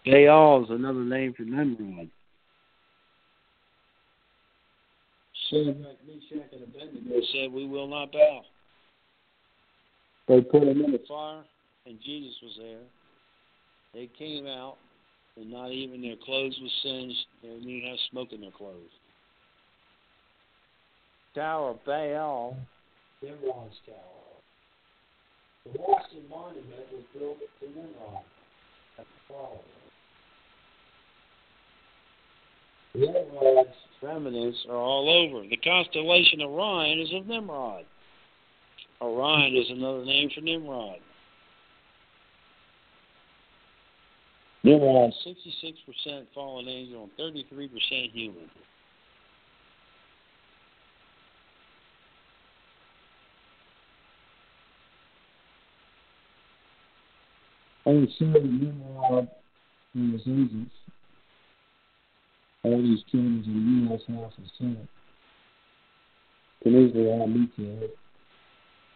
[0.05, 2.09] Baal is another name for Nimrod.
[5.49, 7.09] Shadrach, Meshach, and Abednego.
[7.09, 8.41] They said, We will not bow.
[10.27, 11.43] They put him in The fire,
[11.85, 12.79] and Jesus was there.
[13.93, 14.77] They came out,
[15.35, 17.25] and not even their clothes was singed.
[17.41, 18.89] They didn't even have smoke in their clothes.
[21.33, 22.57] Tower of Baal
[23.21, 23.95] Nimrod's tower.
[25.65, 28.23] The Boston Monument was built to Nimrod.
[28.97, 29.59] That's the.
[32.95, 33.69] Nimrod's
[34.01, 35.47] remnants are all over.
[35.47, 37.85] The constellation Orion is of Nimrod.
[39.01, 40.99] Orion is another name for Nimrod.
[44.63, 48.49] Nimrod, 66% fallen angel and 33% human.
[57.91, 59.27] Sure that Nimrod
[59.95, 60.71] and his agents,
[62.63, 64.01] all these killings in the U.S.
[64.07, 64.87] House and Senate,
[66.65, 67.89] easily all be killed.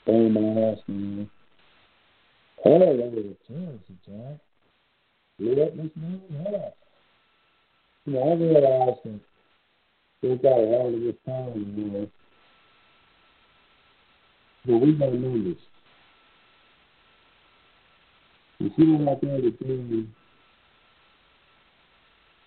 [0.06, 1.28] Burn my ass in there.
[2.64, 4.40] All over the terrorist attack.
[5.40, 6.74] Let this man have.
[8.06, 9.20] You know, I realize that
[10.22, 12.08] they've got a hell of a good time in there.
[14.66, 15.58] But we got numbers.
[15.58, 15.75] If
[18.78, 20.14] you don't like that, it's doing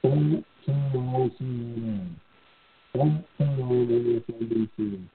[0.03, 2.15] don't turn on CNN.
[2.95, 5.09] Don't turn on MSNBC.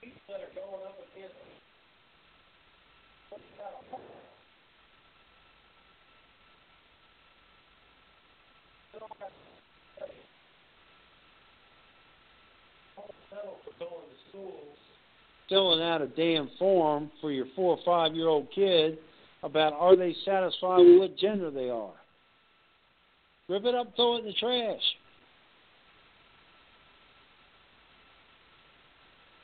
[0.00, 1.34] People that are going up against
[3.30, 3.74] what's that?
[8.92, 9.44] They don't have going to
[9.94, 10.28] schools.
[15.48, 18.98] Filling out a damn form for your four or five year old kid
[19.42, 21.92] about are they satisfied with what gender they are.
[23.48, 24.82] Rip it up, throw it in the trash.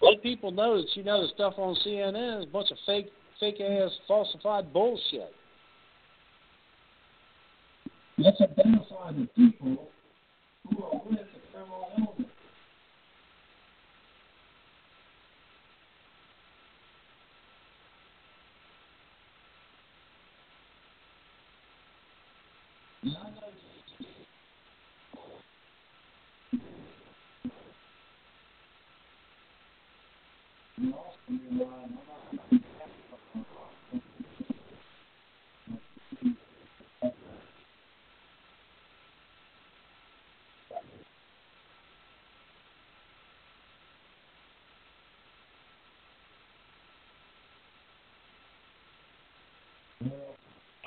[0.02, 3.10] Let people know that you know the stuff on CNN is a bunch of fake,
[3.40, 5.32] fake ass, falsified bullshit.
[8.18, 9.88] Let's identify the people
[10.68, 11.23] who are with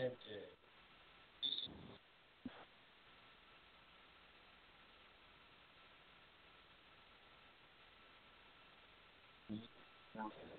[10.21, 10.50] now.